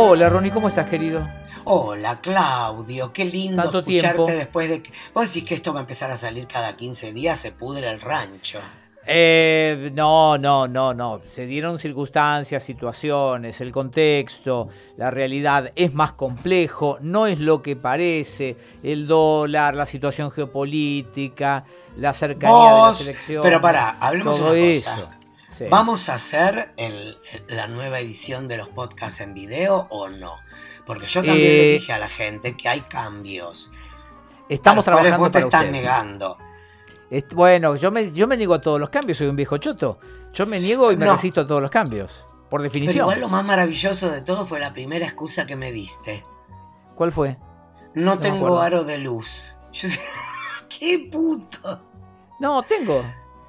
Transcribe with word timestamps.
Hola 0.00 0.28
Ronnie, 0.28 0.52
¿cómo 0.52 0.68
estás 0.68 0.88
querido? 0.88 1.28
Hola 1.64 2.20
Claudio, 2.20 3.12
qué 3.12 3.24
lindo 3.24 3.64
Tanto 3.64 3.80
escucharte 3.80 4.16
tiempo. 4.16 4.26
después 4.26 4.68
de 4.68 4.80
que... 4.80 4.92
Vos 5.12 5.26
decís 5.26 5.42
que 5.42 5.56
esto 5.56 5.72
va 5.72 5.80
a 5.80 5.82
empezar 5.82 6.08
a 6.12 6.16
salir 6.16 6.46
cada 6.46 6.76
15 6.76 7.12
días, 7.12 7.36
se 7.36 7.50
pudre 7.50 7.90
el 7.90 8.00
rancho. 8.00 8.60
Eh, 9.08 9.90
no, 9.94 10.38
no, 10.38 10.68
no, 10.68 10.94
no. 10.94 11.20
Se 11.26 11.46
dieron 11.46 11.80
circunstancias, 11.80 12.62
situaciones, 12.62 13.60
el 13.60 13.72
contexto, 13.72 14.68
la 14.96 15.10
realidad 15.10 15.72
es 15.74 15.92
más 15.92 16.12
complejo, 16.12 16.98
no 17.00 17.26
es 17.26 17.40
lo 17.40 17.60
que 17.60 17.74
parece. 17.74 18.56
El 18.84 19.08
dólar, 19.08 19.74
la 19.74 19.84
situación 19.84 20.30
geopolítica, 20.30 21.64
la 21.96 22.12
cercanía 22.12 22.72
de 22.72 22.82
la 22.82 22.94
selección. 22.94 23.42
pero 23.42 23.60
pará, 23.60 23.96
hablemos 23.98 24.38
todo 24.38 24.50
una 24.50 24.58
eso. 24.58 25.08
Sí. 25.58 25.64
¿Vamos 25.70 26.08
a 26.08 26.14
hacer 26.14 26.72
el- 26.76 27.18
la 27.48 27.66
nueva 27.66 27.98
edición 27.98 28.46
de 28.46 28.56
los 28.58 28.68
podcasts 28.68 29.20
en 29.20 29.34
video 29.34 29.88
o 29.90 30.08
no? 30.08 30.34
Porque 30.86 31.06
yo 31.06 31.20
también 31.22 31.50
Eh, 31.50 31.56
le 31.56 31.72
dije 31.72 31.92
a 31.92 31.98
la 31.98 32.08
gente 32.08 32.56
que 32.56 32.68
hay 32.68 32.80
cambios. 32.82 33.72
Estamos 34.48 34.86
a 34.86 34.90
los 34.92 35.00
cuales 35.00 35.12
trabajando 35.12 35.18
vos 35.18 35.30
te 35.32 35.40
para 35.50 35.64
usted. 35.64 35.72
negando. 35.72 36.38
Est- 37.10 37.32
Bueno, 37.34 37.74
yo 37.76 37.90
me, 37.90 38.10
yo 38.12 38.26
me 38.28 38.36
niego 38.36 38.54
a 38.54 38.60
todos 38.60 38.78
los 38.78 38.88
cambios, 38.90 39.18
soy 39.18 39.26
un 39.26 39.36
viejo 39.36 39.56
choto. 39.58 39.98
Yo 40.32 40.46
me 40.46 40.60
niego 40.60 40.92
y 40.92 40.96
me 40.96 41.06
No. 41.06 41.12
resisto 41.12 41.40
a 41.40 41.46
todos 41.46 41.60
los 41.60 41.70
cambios, 41.70 42.24
por 42.50 42.60
Pero 42.60 42.62
definición. 42.62 43.04
igual 43.04 43.20
lo 43.20 43.28
más 43.28 43.44
maravilloso 43.44 44.10
de 44.10 44.20
todo 44.22 44.46
fue 44.46 44.60
la 44.60 44.72
primera 44.72 45.06
excusa 45.06 45.46
que 45.46 45.56
me 45.56 45.72
diste. 45.72 46.24
¿Cuál 46.94 47.10
fue? 47.12 47.36
No 47.94 48.18
tengo 48.20 48.60
aro 48.60 48.84
de 48.84 48.98
luz. 48.98 49.58
Yo- 49.72 49.88
¡Qué 50.68 51.08
puto! 51.10 51.84
No, 52.40 52.62
tengo. 52.62 53.02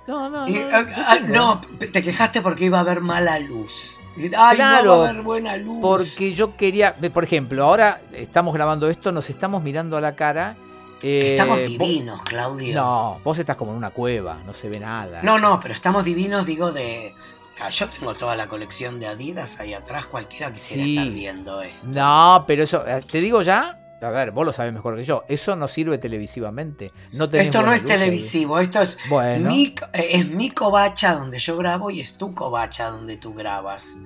No, 0.10 0.28
no, 0.30 0.48
no, 0.48 0.54
ah, 0.72 0.82
yo 0.82 1.04
ah, 1.08 1.20
no, 1.28 1.62
te 1.78 2.02
quejaste 2.02 2.42
porque 2.42 2.66
iba 2.66 2.80
a 2.80 2.82
haber 2.82 3.00
mala 3.02 3.38
luz. 3.40 4.02
Ay, 4.36 4.56
Claro, 4.58 4.84
no 4.86 4.98
va 5.02 5.06
a 5.06 5.10
haber 5.12 5.22
buena 5.22 5.56
luz. 5.58 5.78
Porque 5.82 6.34
yo 6.34 6.58
quería, 6.58 6.96
por 7.14 7.24
ejemplo, 7.24 7.64
ahora 7.64 8.02
estamos 8.14 8.54
grabando 8.56 8.90
esto, 8.90 9.12
nos 9.12 9.30
estamos 9.30 9.62
mirando 9.62 9.98
a 9.98 10.02
la 10.02 10.16
cara. 10.16 10.56
eh, 11.04 11.30
Estamos 11.34 11.60
vos- 11.60 11.68
divinos, 11.70 12.22
Claudio. 12.24 12.76
No, 12.76 13.20
vos 13.24 13.38
estás 13.38 13.56
como 13.56 13.70
en 13.72 13.78
una 13.78 13.92
cueva, 13.92 14.40
no 14.46 14.54
se 14.54 14.68
ve 14.68 14.80
nada. 14.80 15.22
no, 15.22 15.38
no, 15.38 15.60
pero 15.60 15.74
estamos 15.76 16.04
divinos, 16.04 16.46
digo, 16.46 16.72
de. 16.72 17.14
Ah, 17.62 17.70
yo 17.70 17.88
tengo 17.90 18.14
toda 18.16 18.36
la 18.36 18.48
colección 18.48 19.00
de 19.00 19.08
Adidas 19.08 19.60
ahí 19.60 19.74
atrás, 19.74 20.06
cualquiera 20.08 20.52
quisiera 20.52 20.84
Sí. 20.86 20.98
estar 20.98 21.14
viendo 21.14 21.62
esto. 21.62 21.88
No, 21.90 22.46
pero 22.48 22.64
eso, 22.64 22.84
eh, 22.88 23.02
te 23.10 23.20
digo 23.22 23.42
ya, 23.42 23.78
a 24.02 24.10
ver, 24.10 24.32
vos 24.32 24.46
lo 24.46 24.54
sabés 24.54 24.74
mejor 24.74 24.96
que 24.96 25.04
yo, 25.04 25.24
eso 25.28 25.56
no 25.56 25.68
sirve 25.68 25.98
televisivamente. 25.98 26.92
No 27.12 27.26
Esto 27.26 27.62
no 27.62 27.74
es 27.74 27.82
luz 27.84 27.92
televisivo, 27.92 28.60
esto 28.60 28.82
es 28.82 28.98
Bueno, 29.10 29.50
mi, 29.50 29.76
eh, 29.94 30.08
es 30.12 30.28
mi 30.28 30.50
covacha 30.52 31.16
donde 31.16 31.40
yo 31.40 31.58
grabo 31.58 31.90
y 31.90 32.00
es 32.00 32.18
tu 32.18 32.34
covacha 32.34 32.90
donde 32.90 33.18
tú 33.18 33.34
grabas. 33.34 33.98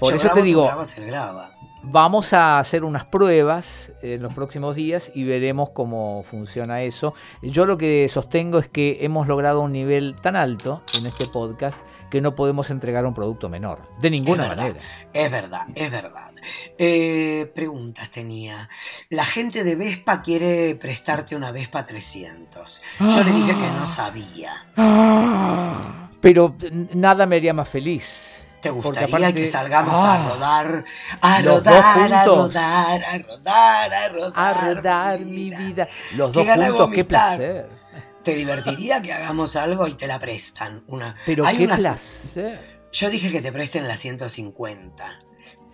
por 0.00 0.10
Yo 0.10 0.16
eso 0.16 0.24
grabo, 0.24 0.40
te 0.40 0.42
digo, 0.46 0.64
grabas, 0.66 0.96
él 0.98 1.06
graba. 1.06 1.50
Vamos 1.84 2.32
a 2.32 2.60
hacer 2.60 2.84
unas 2.84 3.04
pruebas 3.04 3.92
en 4.02 4.22
los 4.22 4.32
próximos 4.32 4.76
días 4.76 5.10
y 5.16 5.24
veremos 5.24 5.70
cómo 5.70 6.22
funciona 6.22 6.82
eso. 6.82 7.12
Yo 7.42 7.66
lo 7.66 7.76
que 7.76 8.08
sostengo 8.08 8.60
es 8.60 8.68
que 8.68 8.98
hemos 9.00 9.26
logrado 9.26 9.60
un 9.62 9.72
nivel 9.72 10.14
tan 10.22 10.36
alto 10.36 10.82
en 10.96 11.06
este 11.06 11.26
podcast 11.26 11.76
que 12.08 12.20
no 12.20 12.36
podemos 12.36 12.70
entregar 12.70 13.04
un 13.04 13.14
producto 13.14 13.48
menor. 13.48 13.80
De 14.00 14.10
ninguna 14.10 14.44
Es 14.44 14.48
verdad. 14.50 14.62
manera. 14.64 14.80
Es 15.12 15.30
verdad, 15.30 15.62
es 15.74 15.90
verdad. 15.90 16.30
Eh, 16.78 17.50
preguntas 17.54 18.10
tenía. 18.10 18.68
La 19.10 19.24
gente 19.24 19.64
de 19.64 19.76
Vespa 19.76 20.22
quiere 20.22 20.74
prestarte 20.74 21.36
una 21.36 21.52
Vespa 21.52 21.84
300. 21.84 22.82
Yo 23.00 23.24
le 23.24 23.30
dije 23.32 23.56
que 23.58 23.70
no 23.70 23.86
sabía. 23.86 24.66
Pero 26.20 26.54
n- 26.62 26.88
nada 26.94 27.26
me 27.26 27.36
haría 27.36 27.52
más 27.52 27.68
feliz. 27.68 28.46
¿Te 28.60 28.70
gustaría 28.70 29.16
aparte- 29.16 29.34
que 29.34 29.46
salgamos 29.46 29.94
Ah, 29.96 30.14
a 30.14 30.28
rodar, 30.28 30.84
a 31.20 31.42
rodar, 31.42 32.12
a 32.12 32.24
rodar, 32.24 33.02
a 33.04 33.18
rodar, 33.18 33.92
a 33.94 34.08
rodar? 34.08 34.32
A 34.36 34.74
rodar 34.74 35.18
mi 35.20 35.26
mi 35.26 35.50
vida? 35.50 35.88
Los 36.16 36.30
dos 36.32 36.46
juntos, 36.46 36.90
qué 36.94 37.04
placer. 37.04 37.68
¿Te 38.22 38.34
divertiría 38.36 39.02
que 39.02 39.12
hagamos 39.12 39.56
algo 39.56 39.88
y 39.88 39.94
te 39.94 40.06
la 40.06 40.20
prestan? 40.20 40.84
Una, 40.86 41.16
Pero 41.26 41.44
hay 41.44 41.56
qué 41.56 41.64
una- 41.64 41.74
placer. 41.76 42.60
Yo 42.92 43.10
dije 43.10 43.32
que 43.32 43.40
te 43.42 43.50
presten 43.50 43.88
la 43.88 43.96
150, 43.96 45.18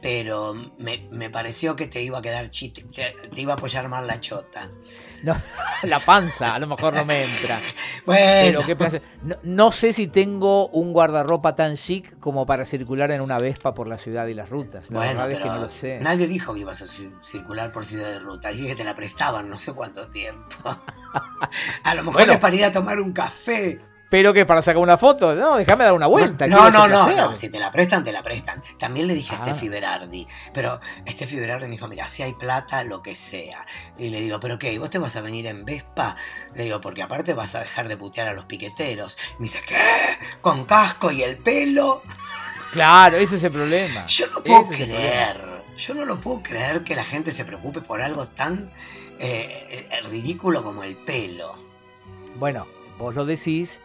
pero 0.01 0.55
me, 0.79 1.09
me 1.11 1.29
pareció 1.31 1.75
que 1.77 1.87
te 1.89 2.03
iba 2.03 2.19
a 2.19 2.23
quedar 2.23 2.49
chiste, 2.51 2.83
te, 2.95 3.15
te 3.29 3.41
iba 3.41 3.53
a 3.55 3.57
apoyar 3.57 3.89
mal 3.89 4.07
la 4.07 4.21
chota. 4.21 4.71
No, 5.25 5.37
la 5.83 5.99
panza, 5.99 6.55
a 6.55 6.59
lo 6.61 6.67
mejor 6.69 6.95
no 6.95 7.05
me 7.05 7.25
entra. 7.25 7.59
Bueno, 8.07 8.61
Pero 8.61 8.63
qué 8.63 8.75
placer. 8.75 9.03
No, 9.23 9.37
no 9.43 9.71
sé 9.71 9.93
si 9.93 10.07
tengo 10.07 10.69
un 10.69 10.95
guardarropa 10.95 11.55
tan 11.55 11.77
chic 11.77 12.19
como 12.21 12.47
para 12.47 12.65
circular 12.65 13.11
en 13.11 13.21
una 13.21 13.39
Vespa 13.39 13.75
por 13.75 13.87
la 13.87 13.99
ciudad 13.99 14.27
y 14.29 14.33
las 14.35 14.49
rutas. 14.49 14.91
La 14.91 14.99
bueno, 15.01 15.13
verdad 15.27 15.33
es 15.33 15.39
que 15.41 15.45
no 15.45 15.59
lo 15.59 15.69
sé. 15.69 15.99
nadie 16.01 16.27
dijo 16.27 16.55
que 16.55 16.61
ibas 16.61 16.81
a 16.81 16.87
ci- 16.87 17.13
circular 17.23 17.71
por 17.71 17.85
ciudad 17.85 18.09
de 18.11 18.19
ruta. 18.19 18.49
Dije 18.49 18.69
que 18.69 18.77
te 18.77 18.85
la 18.85 18.95
prestaban 18.95 19.51
no 19.51 19.59
sé 19.59 19.75
cuánto 19.75 20.09
tiempo. 20.09 20.57
a 21.83 21.95
lo 21.95 22.03
mejor 22.03 22.21
Bueno. 22.23 22.33
es 22.35 22.39
para 22.39 22.57
ir 22.57 22.65
a 22.65 22.73
tomar 22.73 22.99
un 22.99 23.13
café. 23.13 23.79
Pero 24.11 24.33
que 24.33 24.47
para 24.47 24.63
sacar 24.63 24.79
una 24.79 24.97
foto, 24.97 25.35
no, 25.35 25.57
déjame 25.59 25.85
dar 25.85 25.93
una 25.93 26.07
vuelta. 26.07 26.47
no, 26.47 26.71
no, 26.71 26.89
no, 26.89 27.07
no, 27.15 27.37
si 27.37 27.51
te 27.51 27.59
la 27.59 27.71
prestan, 27.71 28.05
te 28.05 28.13
la 28.13 28.23
prestan. 28.23 28.63
También 28.79 29.07
le 29.07 29.15
dije 29.15 29.35
a 29.35 29.39
Ah. 29.39 29.45
Steffi 29.45 29.69
Berardi, 29.69 30.27
pero 30.55 30.81
Steffi 31.07 31.37
Berardi 31.39 31.67
me 31.67 31.73
dijo, 31.73 31.89
mira, 31.89 32.09
si 32.09 32.23
hay 32.23 32.33
plata, 32.33 32.83
lo 32.85 33.03
que 33.03 33.15
sea. 33.15 33.67
Y 33.99 34.09
le 34.09 34.21
digo, 34.21 34.41
¿pero 34.41 34.59
qué? 34.59 34.73
¿Y 34.73 34.79
vos 34.79 34.89
te 34.89 34.99
vas 34.99 35.15
a 35.17 35.21
venir 35.21 35.47
en 35.47 35.65
Vespa? 35.67 36.17
Le 36.55 36.65
digo, 36.65 36.81
porque 36.81 37.03
aparte 37.03 37.35
vas 37.35 37.55
a 37.55 37.61
dejar 37.61 37.87
de 37.89 37.97
putear 37.99 38.29
a 38.29 38.33
los 38.33 38.47
piqueteros. 38.47 39.19
Me 39.39 39.45
dice, 39.45 39.61
¿qué? 39.67 39.77
¿Con 40.41 40.65
casco 40.65 41.11
y 41.11 41.23
el 41.23 41.37
pelo? 41.37 42.03
Claro, 42.73 43.17
ese 43.19 43.37
es 43.37 43.45
el 43.45 43.53
problema. 43.53 44.07
Yo 44.07 44.27
no 44.29 44.43
puedo 44.43 44.63
Ese 44.73 44.85
creer, 44.87 45.41
yo 45.77 45.95
no 45.95 46.05
lo 46.07 46.19
puedo 46.19 46.43
creer 46.43 46.83
que 46.83 46.95
la 46.97 47.05
gente 47.05 47.31
se 47.33 47.45
preocupe 47.45 47.81
por 47.83 48.01
algo 48.03 48.27
tan 48.29 48.71
eh, 49.19 49.87
eh, 49.91 50.01
ridículo 50.11 50.63
como 50.65 50.83
el 50.83 50.97
pelo. 50.97 51.55
Bueno, 52.37 52.67
vos 52.99 53.15
lo 53.15 53.25
decís 53.25 53.81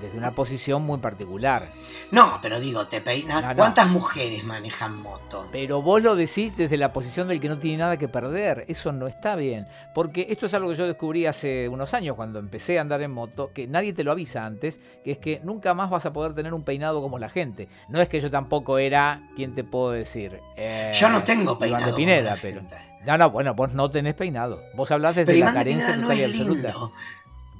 desde 0.00 0.16
una 0.16 0.30
posición 0.30 0.80
muy 0.82 0.96
particular. 0.96 1.70
No, 2.10 2.38
pero 2.40 2.58
digo, 2.58 2.88
te 2.88 3.02
peinas. 3.02 3.42
No, 3.44 3.50
no. 3.50 3.56
¿Cuántas 3.56 3.86
mujeres 3.90 4.42
manejan 4.44 4.96
moto? 4.96 5.46
Pero 5.52 5.82
vos 5.82 6.00
lo 6.02 6.16
decís 6.16 6.56
desde 6.56 6.78
la 6.78 6.90
posición 6.90 7.28
del 7.28 7.38
que 7.38 7.50
no 7.50 7.58
tiene 7.58 7.76
nada 7.76 7.98
que 7.98 8.08
perder. 8.08 8.64
Eso 8.66 8.92
no 8.92 9.06
está 9.08 9.36
bien. 9.36 9.66
Porque 9.94 10.26
esto 10.30 10.46
es 10.46 10.54
algo 10.54 10.70
que 10.70 10.76
yo 10.76 10.86
descubrí 10.86 11.26
hace 11.26 11.68
unos 11.68 11.92
años 11.92 12.16
cuando 12.16 12.38
empecé 12.38 12.78
a 12.78 12.80
andar 12.80 13.02
en 13.02 13.10
moto, 13.10 13.50
que 13.52 13.66
nadie 13.66 13.92
te 13.92 14.02
lo 14.02 14.12
avisa 14.12 14.46
antes, 14.46 14.80
que 15.04 15.12
es 15.12 15.18
que 15.18 15.42
nunca 15.44 15.74
más 15.74 15.90
vas 15.90 16.06
a 16.06 16.14
poder 16.14 16.32
tener 16.32 16.54
un 16.54 16.62
peinado 16.64 17.02
como 17.02 17.18
la 17.18 17.28
gente. 17.28 17.68
No 17.90 18.00
es 18.00 18.08
que 18.08 18.20
yo 18.20 18.30
tampoco 18.30 18.78
era, 18.78 19.20
¿quién 19.36 19.54
te 19.54 19.64
puedo 19.64 19.90
decir? 19.90 20.40
Eh, 20.56 20.92
Yo 20.94 21.10
no 21.10 21.22
tengo 21.24 21.58
peinado. 21.58 21.84
de 21.84 21.90
como 21.90 21.96
Pineda, 21.98 22.30
la 22.36 22.38
pero... 22.40 22.60
gente. 22.62 22.76
No, 23.04 23.16
no, 23.16 23.30
bueno, 23.30 23.54
vos 23.54 23.72
no 23.72 23.90
tenés 23.90 24.12
peinado. 24.14 24.60
Vos 24.74 24.90
hablás 24.90 25.16
desde 25.16 25.32
Pero 25.32 25.46
la 25.46 25.54
carencia 25.54 25.98
total 25.98 26.18
y 26.18 26.22
absoluta. 26.24 26.68
lindo. 26.68 26.92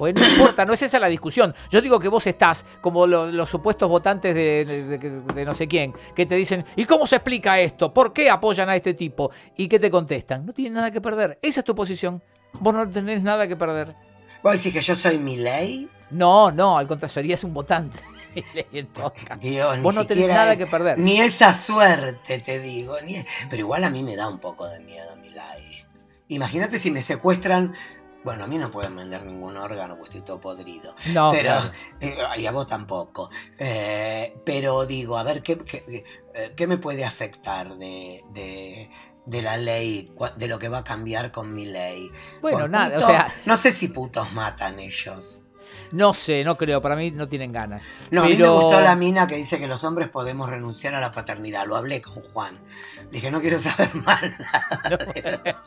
Pues 0.00 0.14
no 0.14 0.26
importa, 0.26 0.64
no 0.64 0.72
es 0.72 0.80
esa 0.80 0.98
la 0.98 1.08
discusión. 1.08 1.54
Yo 1.68 1.82
digo 1.82 2.00
que 2.00 2.08
vos 2.08 2.26
estás 2.26 2.64
como 2.80 3.06
lo- 3.06 3.26
los 3.30 3.50
supuestos 3.50 3.86
votantes 3.86 4.34
de, 4.34 4.64
de- 4.64 4.96
de- 4.98 5.10
de 5.20 5.44
no 5.44 5.52
sé 5.52 5.68
quién, 5.68 5.92
que 6.16 6.24
te 6.24 6.36
dicen, 6.36 6.64
¿y 6.74 6.86
cómo 6.86 7.06
se 7.06 7.16
explica 7.16 7.60
esto? 7.60 7.92
¿Por 7.92 8.14
qué 8.14 8.30
apoyan 8.30 8.70
a 8.70 8.76
este 8.76 8.94
tipo? 8.94 9.30
¿Y 9.58 9.68
qué 9.68 9.78
te 9.78 9.90
contestan? 9.90 10.46
No 10.46 10.54
tienen 10.54 10.72
nada 10.72 10.90
que 10.90 11.02
perder. 11.02 11.38
Esa 11.42 11.60
es 11.60 11.66
tu 11.66 11.74
posición. 11.74 12.22
Vos 12.54 12.72
no 12.72 12.88
tenés 12.88 13.22
nada 13.22 13.46
que 13.46 13.56
perder. 13.56 13.94
¿Vos 14.42 14.54
decís 14.54 14.72
que 14.72 14.80
yo 14.80 14.96
soy 14.96 15.18
mi 15.18 15.36
ley? 15.36 15.86
No, 16.10 16.50
no, 16.50 16.78
al 16.78 16.86
contrario, 16.86 17.12
serías 17.12 17.44
un 17.44 17.52
votante. 17.52 17.98
En 18.72 18.86
todo 18.86 19.12
caso. 19.26 19.38
Dios, 19.42 19.82
Vos 19.82 19.94
no 19.94 20.06
tenés 20.06 20.28
nada 20.28 20.52
es- 20.52 20.58
que 20.58 20.66
perder. 20.66 20.98
Ni 20.98 21.20
esa 21.20 21.52
suerte, 21.52 22.38
te 22.38 22.58
digo. 22.58 22.98
ni- 23.02 23.22
Pero 23.50 23.60
igual 23.60 23.84
a 23.84 23.90
mí 23.90 24.02
me 24.02 24.16
da 24.16 24.28
un 24.28 24.38
poco 24.38 24.66
de 24.66 24.80
miedo 24.80 25.14
mi 25.16 25.28
ley. 25.28 25.84
Imagínate 26.28 26.78
si 26.78 26.90
me 26.90 27.02
secuestran. 27.02 27.74
Bueno, 28.22 28.44
a 28.44 28.46
mí 28.46 28.58
no 28.58 28.70
pueden 28.70 28.94
vender 28.96 29.24
ningún 29.24 29.56
órgano, 29.56 29.96
pues 29.96 30.10
estoy 30.10 30.22
todo 30.22 30.40
podrido. 30.40 30.94
No, 31.12 31.30
pero, 31.32 31.48
claro. 31.50 31.72
eh, 32.00 32.18
y 32.36 32.46
a 32.46 32.52
vos 32.52 32.66
tampoco. 32.66 33.30
Eh, 33.58 34.36
pero 34.44 34.84
digo, 34.86 35.16
a 35.16 35.22
ver, 35.22 35.42
¿qué, 35.42 35.56
qué, 35.58 36.04
eh, 36.34 36.52
qué 36.54 36.66
me 36.66 36.76
puede 36.76 37.04
afectar 37.04 37.76
de, 37.76 38.22
de, 38.32 38.90
de 39.24 39.42
la 39.42 39.56
ley, 39.56 40.12
de 40.36 40.48
lo 40.48 40.58
que 40.58 40.68
va 40.68 40.78
a 40.78 40.84
cambiar 40.84 41.32
con 41.32 41.54
mi 41.54 41.64
ley? 41.66 42.10
Bueno, 42.42 42.68
nada, 42.68 42.98
o 42.98 43.00
sea, 43.00 43.32
No 43.46 43.56
sé 43.56 43.72
si 43.72 43.88
putos 43.88 44.32
matan 44.32 44.78
ellos. 44.80 45.44
No 45.92 46.12
sé, 46.14 46.44
no 46.44 46.56
creo, 46.56 46.80
para 46.80 46.96
mí 46.96 47.10
no 47.10 47.28
tienen 47.28 47.52
ganas. 47.52 47.84
No, 48.10 48.22
a 48.22 48.26
mí 48.26 48.36
me 48.36 48.48
gustó 48.48 48.80
la 48.80 48.94
mina 48.96 49.26
que 49.26 49.36
dice 49.36 49.58
que 49.58 49.66
los 49.66 49.82
hombres 49.84 50.08
podemos 50.08 50.48
renunciar 50.48 50.94
a 50.94 51.00
la 51.00 51.10
paternidad. 51.12 51.66
Lo 51.66 51.76
hablé 51.76 52.00
con 52.00 52.14
Juan. 52.14 52.58
Le 53.04 53.10
dije, 53.10 53.30
no 53.30 53.40
quiero 53.40 53.58
saber 53.58 53.94
más 53.94 54.22
nada. 54.22 54.98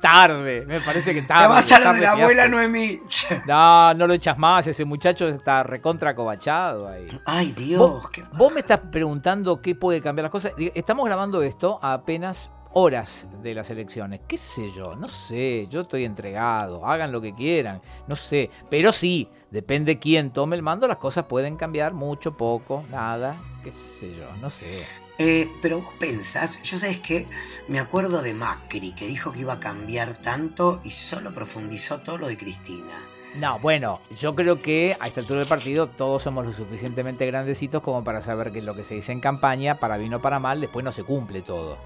Tarde, 0.00 0.64
me 0.64 0.80
parece 0.80 1.12
que 1.12 1.22
Te 1.22 1.26
tarde. 1.28 1.48
vas 1.48 1.72
a 1.72 1.80
lo 1.80 1.92
de 1.92 2.00
la 2.02 2.12
abuela 2.12 2.46
Noemí. 2.46 3.00
No, 3.46 3.94
no 3.94 4.06
lo 4.06 4.14
echas 4.14 4.38
más, 4.38 4.66
ese 4.68 4.84
muchacho 4.84 5.28
está 5.28 5.64
recontra 5.64 6.14
cobachado 6.14 6.86
ahí. 6.86 7.08
Ay, 7.24 7.50
Dios, 7.52 7.80
Vos, 7.80 8.10
qué 8.10 8.22
vos 8.34 8.52
me 8.52 8.60
estás 8.60 8.78
preguntando 8.92 9.60
qué 9.60 9.74
puede 9.74 10.00
cambiar 10.00 10.24
las 10.24 10.30
cosas. 10.30 10.52
Estamos 10.74 11.04
grabando 11.04 11.42
esto 11.42 11.80
a 11.82 11.94
apenas 11.94 12.50
horas 12.74 13.26
de 13.42 13.54
las 13.54 13.70
elecciones. 13.70 14.20
¿Qué 14.28 14.36
sé 14.36 14.70
yo? 14.70 14.94
No 14.94 15.08
sé, 15.08 15.66
yo 15.68 15.80
estoy 15.80 16.04
entregado, 16.04 16.86
hagan 16.86 17.10
lo 17.10 17.20
que 17.20 17.34
quieran, 17.34 17.80
no 18.06 18.14
sé. 18.14 18.50
Pero 18.70 18.92
sí, 18.92 19.28
depende 19.50 19.98
quién 19.98 20.30
tome 20.30 20.56
el 20.56 20.62
mando, 20.62 20.88
las 20.88 20.98
cosas 20.98 21.26
pueden 21.26 21.56
cambiar 21.56 21.94
mucho, 21.94 22.36
poco, 22.36 22.84
nada, 22.90 23.36
qué 23.62 23.70
sé 23.70 24.14
yo, 24.16 24.36
no 24.40 24.50
sé. 24.50 24.84
Eh, 25.18 25.50
pero 25.60 25.80
vos 25.80 25.94
pensás, 25.98 26.62
yo 26.62 26.78
sabes 26.78 27.00
que 27.00 27.26
me 27.66 27.80
acuerdo 27.80 28.22
de 28.22 28.34
Macri, 28.34 28.92
que 28.92 29.06
dijo 29.06 29.32
que 29.32 29.40
iba 29.40 29.54
a 29.54 29.60
cambiar 29.60 30.14
tanto 30.14 30.80
y 30.84 30.90
solo 30.90 31.34
profundizó 31.34 31.98
todo 32.00 32.18
lo 32.18 32.28
de 32.28 32.36
Cristina. 32.36 32.94
No, 33.36 33.58
bueno, 33.58 34.00
yo 34.18 34.34
creo 34.34 34.60
que 34.60 34.96
a 35.00 35.06
esta 35.06 35.20
altura 35.20 35.40
del 35.40 35.48
partido 35.48 35.88
todos 35.88 36.22
somos 36.22 36.46
lo 36.46 36.52
suficientemente 36.52 37.26
grandecitos 37.26 37.82
como 37.82 38.02
para 38.02 38.22
saber 38.22 38.52
que 38.52 38.62
lo 38.62 38.74
que 38.74 38.84
se 38.84 38.94
dice 38.94 39.12
en 39.12 39.20
campaña, 39.20 39.74
para 39.74 39.96
bien 39.96 40.14
o 40.14 40.20
para 40.20 40.38
mal, 40.38 40.60
después 40.60 40.84
no 40.84 40.92
se 40.92 41.04
cumple 41.04 41.42
todo. 41.42 41.76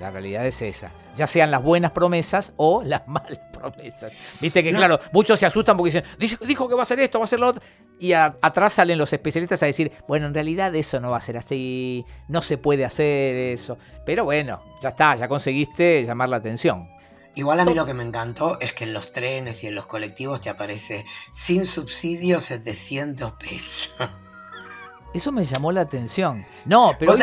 La 0.00 0.10
realidad 0.10 0.44
es 0.46 0.60
esa. 0.62 0.90
Ya 1.14 1.26
sean 1.26 1.50
las 1.50 1.62
buenas 1.62 1.92
promesas 1.92 2.52
o 2.56 2.82
las 2.82 3.06
malas 3.08 3.38
promesas. 3.72 4.38
Viste 4.40 4.62
que, 4.62 4.72
claro, 4.72 5.00
muchos 5.12 5.38
se 5.38 5.46
asustan 5.46 5.76
porque 5.76 6.02
dicen, 6.18 6.38
dijo 6.46 6.68
que 6.68 6.74
va 6.74 6.80
a 6.80 6.82
hacer 6.82 7.00
esto, 7.00 7.18
va 7.18 7.24
a 7.24 7.26
hacer 7.26 7.38
lo 7.38 7.48
otro. 7.48 7.62
Y 7.98 8.12
atrás 8.12 8.74
salen 8.74 8.98
los 8.98 9.12
especialistas 9.12 9.62
a 9.62 9.66
decir, 9.66 9.92
bueno, 10.06 10.26
en 10.26 10.34
realidad 10.34 10.74
eso 10.74 11.00
no 11.00 11.10
va 11.10 11.16
a 11.16 11.20
ser 11.20 11.36
así, 11.36 12.04
no 12.28 12.42
se 12.42 12.58
puede 12.58 12.84
hacer 12.84 13.36
eso. 13.52 13.78
Pero 14.04 14.24
bueno, 14.24 14.62
ya 14.82 14.90
está, 14.90 15.16
ya 15.16 15.28
conseguiste 15.28 16.04
llamar 16.04 16.28
la 16.28 16.36
atención. 16.36 16.88
Igual 17.34 17.60
a 17.60 17.64
mí 17.66 17.74
lo 17.74 17.84
que 17.84 17.92
me 17.92 18.02
encantó 18.02 18.58
es 18.60 18.72
que 18.72 18.84
en 18.84 18.94
los 18.94 19.12
trenes 19.12 19.62
y 19.62 19.66
en 19.66 19.74
los 19.74 19.84
colectivos 19.84 20.40
te 20.40 20.48
aparece 20.48 21.04
sin 21.32 21.66
subsidio 21.66 22.40
700 22.40 23.32
pesos. 23.32 23.94
Eso 25.16 25.32
me 25.32 25.46
llamó 25.46 25.72
la 25.72 25.80
atención. 25.80 26.44
No, 26.66 26.92
pero 26.98 27.14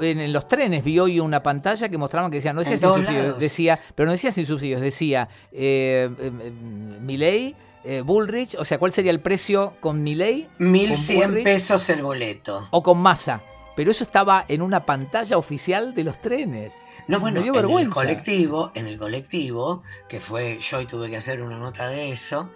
en, 0.00 0.32
los 0.32 0.48
trenes 0.48 0.82
vi 0.82 0.98
hoy 0.98 1.20
una 1.20 1.40
pantalla 1.40 1.88
que 1.88 1.96
mostraba 1.96 2.28
que 2.28 2.36
decía, 2.36 2.52
no 2.52 2.62
decía 2.62 2.76
sin 2.76 2.88
subsidios, 2.88 3.38
decía, 3.38 3.78
pero 3.94 4.06
no 4.06 4.10
decía 4.10 4.32
sin 4.32 4.44
subsidios, 4.44 4.80
decía 4.80 5.28
eh, 5.52 6.10
eh, 6.18 7.54
eh 7.84 8.02
Bullrich, 8.04 8.56
o 8.56 8.64
sea, 8.64 8.80
¿cuál 8.80 8.92
sería 8.92 9.12
el 9.12 9.20
precio 9.20 9.74
con 9.78 10.02
Miley? 10.02 10.48
1100 10.58 11.44
pesos 11.44 11.88
el 11.90 12.02
boleto. 12.02 12.66
O 12.72 12.82
con 12.82 12.98
masa. 12.98 13.40
Pero 13.76 13.92
eso 13.92 14.02
estaba 14.02 14.44
en 14.48 14.60
una 14.60 14.84
pantalla 14.84 15.38
oficial 15.38 15.94
de 15.94 16.02
los 16.02 16.20
trenes. 16.20 16.86
No, 17.06 17.20
bueno, 17.20 17.40
en 17.40 17.46
el 17.78 17.88
colectivo, 17.88 18.72
en 18.74 18.86
el 18.86 18.98
colectivo, 18.98 19.84
que 20.08 20.18
fue 20.18 20.58
yo 20.58 20.80
y 20.80 20.86
tuve 20.86 21.08
que 21.08 21.16
hacer 21.16 21.40
una 21.40 21.56
nota 21.56 21.88
de 21.88 22.10
eso, 22.10 22.50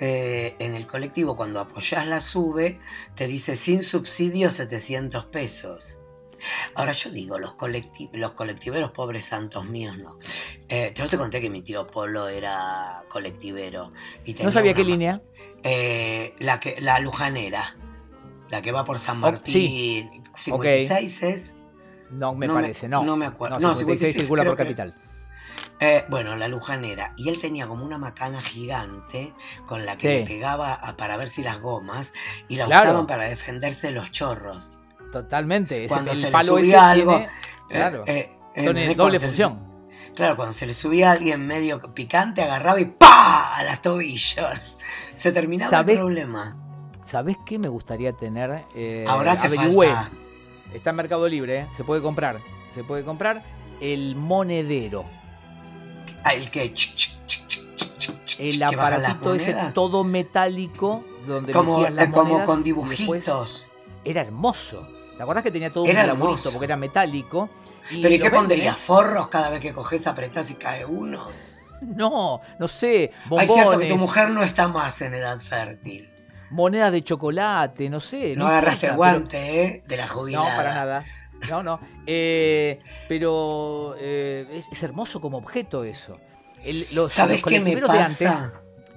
eh, 0.00 0.54
en 0.58 0.74
el 0.74 0.86
colectivo 0.86 1.36
cuando 1.36 1.60
apoyás 1.60 2.06
la 2.06 2.20
sube, 2.20 2.80
te 3.14 3.26
dice 3.26 3.56
sin 3.56 3.82
subsidio 3.82 4.50
700 4.50 5.26
pesos. 5.26 5.98
Ahora 6.74 6.92
yo 6.92 7.10
digo, 7.10 7.38
los, 7.38 7.56
los 8.12 8.32
colectiveros 8.32 8.90
pobres 8.92 9.24
santos 9.24 9.64
míos 9.64 9.98
no. 9.98 10.18
Eh, 10.68 10.92
yo 10.94 11.08
te 11.08 11.18
conté 11.18 11.40
que 11.40 11.50
mi 11.50 11.62
tío 11.62 11.86
Polo 11.86 12.28
era 12.28 13.02
colectivero. 13.08 13.92
Y 14.24 14.34
¿No 14.34 14.50
sabía 14.50 14.74
qué 14.74 14.84
línea? 14.84 15.20
Eh, 15.64 16.34
la, 16.38 16.60
que, 16.60 16.80
la 16.80 17.00
Lujanera, 17.00 17.76
la 18.50 18.62
que 18.62 18.70
va 18.70 18.84
por 18.84 18.98
San 18.98 19.18
Martín. 19.18 20.22
56 20.36 21.22
es. 21.24 21.56
No 22.10 22.34
me 22.34 22.48
parece, 22.48 22.88
no. 22.88 23.02
No 23.02 23.16
me 23.16 23.26
acuerdo. 23.26 23.58
No, 23.58 23.74
56 23.74 24.16
circula 24.16 24.44
por 24.44 24.56
capital. 24.56 24.94
Eh, 25.80 26.04
bueno, 26.08 26.34
la 26.36 26.48
lujanera. 26.48 27.14
Y 27.16 27.28
él 27.28 27.38
tenía 27.38 27.66
como 27.66 27.84
una 27.84 27.98
macana 27.98 28.40
gigante 28.40 29.32
con 29.66 29.86
la 29.86 29.96
que 29.96 30.20
le 30.20 30.26
pegaba 30.26 30.80
para 30.96 31.16
ver 31.16 31.28
si 31.28 31.42
las 31.42 31.60
gomas 31.60 32.12
y 32.48 32.56
la 32.56 32.66
usaban 32.66 33.06
para 33.06 33.28
defenderse 33.28 33.90
los 33.90 34.10
chorros. 34.10 34.72
Totalmente. 35.12 35.86
Cuando 35.88 36.14
se 36.14 36.30
le 36.30 36.42
subía 36.42 36.90
algo. 36.90 37.16
Eh, 37.16 37.28
claro. 37.68 38.04
Eh, 38.06 38.94
doble 38.96 39.20
función. 39.20 39.60
claro, 40.14 40.36
cuando 40.36 40.52
se 40.52 40.66
le 40.66 40.74
subía 40.74 41.10
a 41.10 41.12
alguien 41.12 41.46
medio 41.46 41.80
picante, 41.94 42.42
agarraba 42.42 42.80
y 42.80 42.86
¡pa! 42.86 43.54
a 43.54 43.62
las 43.62 43.80
tobillos. 43.80 44.76
Se 45.14 45.32
terminaba 45.32 45.80
el 45.80 45.98
problema. 45.98 46.56
¿Sabés 47.02 47.36
qué 47.44 47.58
me 47.58 47.68
gustaría 47.68 48.12
tener? 48.12 48.64
Ahora 49.08 49.34
se 49.34 49.48
falta 49.48 50.10
Está 50.72 50.90
en 50.90 50.96
Mercado 50.96 51.26
Libre, 51.28 51.60
¿eh? 51.60 51.66
se 51.72 51.82
puede 51.82 52.02
comprar. 52.02 52.38
Se 52.72 52.84
puede 52.84 53.04
comprar 53.04 53.42
el 53.80 54.16
monedero. 54.16 55.04
Ah, 56.24 56.34
el 56.34 56.50
que. 56.50 56.74
El 58.38 58.62
aparatito 58.62 59.34
ese 59.34 59.54
todo 59.74 60.04
metálico 60.04 61.04
donde 61.26 61.52
como, 61.52 61.88
las 61.88 62.08
como 62.08 62.44
con 62.44 62.62
dibujitos. 62.62 63.68
Era 64.04 64.22
hermoso. 64.22 64.88
¿Te 65.16 65.22
acordás 65.22 65.42
que 65.42 65.50
tenía 65.50 65.70
todo 65.70 65.84
un 65.84 65.94
laburito 65.94 66.50
porque 66.52 66.66
era 66.66 66.76
metálico? 66.76 67.50
¿Pero 67.90 68.14
y 68.14 68.18
qué 68.18 68.30
pondrías? 68.30 68.76
¿eh? 68.76 68.78
¿Forros 68.78 69.28
cada 69.28 69.50
vez 69.50 69.60
que 69.60 69.72
coges, 69.72 70.06
apretás 70.06 70.50
y 70.50 70.54
cae 70.54 70.84
uno? 70.84 71.28
No, 71.80 72.40
no 72.58 72.66
sé. 72.66 73.12
Es 73.40 73.52
cierto 73.52 73.78
que 73.78 73.86
tu 73.86 73.96
mujer 73.96 74.30
no 74.30 74.42
está 74.42 74.66
más 74.66 75.00
en 75.00 75.14
edad 75.14 75.38
fértil 75.38 76.10
monedas 76.50 76.92
de 76.92 77.02
chocolate, 77.02 77.90
no 77.90 78.00
sé. 78.00 78.36
No, 78.36 78.46
agarraste 78.46 78.86
el 78.86 78.96
guante, 78.96 79.62
¿eh? 79.62 79.82
De 79.86 79.96
la 79.96 80.08
jubilada. 80.08 80.50
No, 80.50 80.56
para 80.56 80.74
nada. 80.74 81.04
No, 81.48 81.62
no. 81.62 81.80
Eh, 82.06 82.80
pero 83.08 83.94
eh, 83.98 84.62
es, 84.70 84.82
hermoso 84.82 85.20
como 85.20 85.38
objeto 85.38 85.84
eso. 85.84 86.18
los, 86.92 87.12
¿Sabes 87.12 87.42
qué 87.42 87.60
me 87.60 87.76
pasa? 87.76 87.92
De 87.92 87.98
antes, 88.00 88.44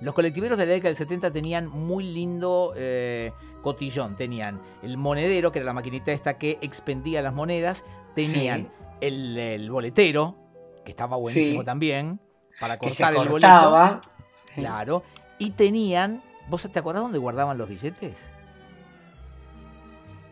los 0.01 0.15
colectiveros 0.15 0.57
de 0.57 0.65
la 0.65 0.73
década 0.73 0.89
del 0.89 0.95
70 0.95 1.31
tenían 1.31 1.67
muy 1.67 2.03
lindo 2.03 2.73
eh, 2.75 3.31
cotillón. 3.61 4.15
Tenían 4.15 4.59
el 4.81 4.97
monedero, 4.97 5.51
que 5.51 5.59
era 5.59 5.65
la 5.67 5.73
maquinita 5.73 6.11
esta 6.11 6.37
que 6.37 6.57
expendía 6.61 7.21
las 7.21 7.33
monedas. 7.33 7.85
Tenían 8.15 8.71
el, 8.99 9.69
boletero, 9.69 10.35
que 10.83 10.91
estaba 10.91 11.17
buenísimo 11.17 11.63
también, 11.63 12.19
para 12.59 12.77
cortar 12.77 13.15
el 13.15 13.29
boleto. 13.29 14.01
Claro. 14.55 15.03
Y 15.37 15.51
tenían 15.51 16.23
¿Vos 16.51 16.67
te 16.69 16.79
acordás 16.79 17.01
dónde 17.01 17.17
guardaban 17.17 17.57
los 17.57 17.69
billetes? 17.69 18.31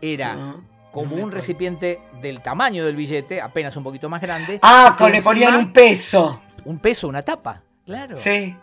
Era 0.01 0.57
como 0.91 1.15
un 1.15 1.31
recipiente 1.31 2.01
del 2.21 2.41
tamaño 2.41 2.85
del 2.85 2.95
billete, 2.95 3.41
apenas 3.41 3.75
un 3.75 3.83
poquito 3.83 4.09
más 4.09 4.21
grande. 4.21 4.59
Ah, 4.61 4.95
con 4.97 5.11
le 5.11 5.21
ponían 5.21 5.55
un 5.55 5.71
peso. 5.71 6.41
Un 6.65 6.79
peso, 6.79 7.07
una 7.07 7.23
tapa, 7.23 7.61
claro. 7.85 8.15
Sí. 8.15 8.55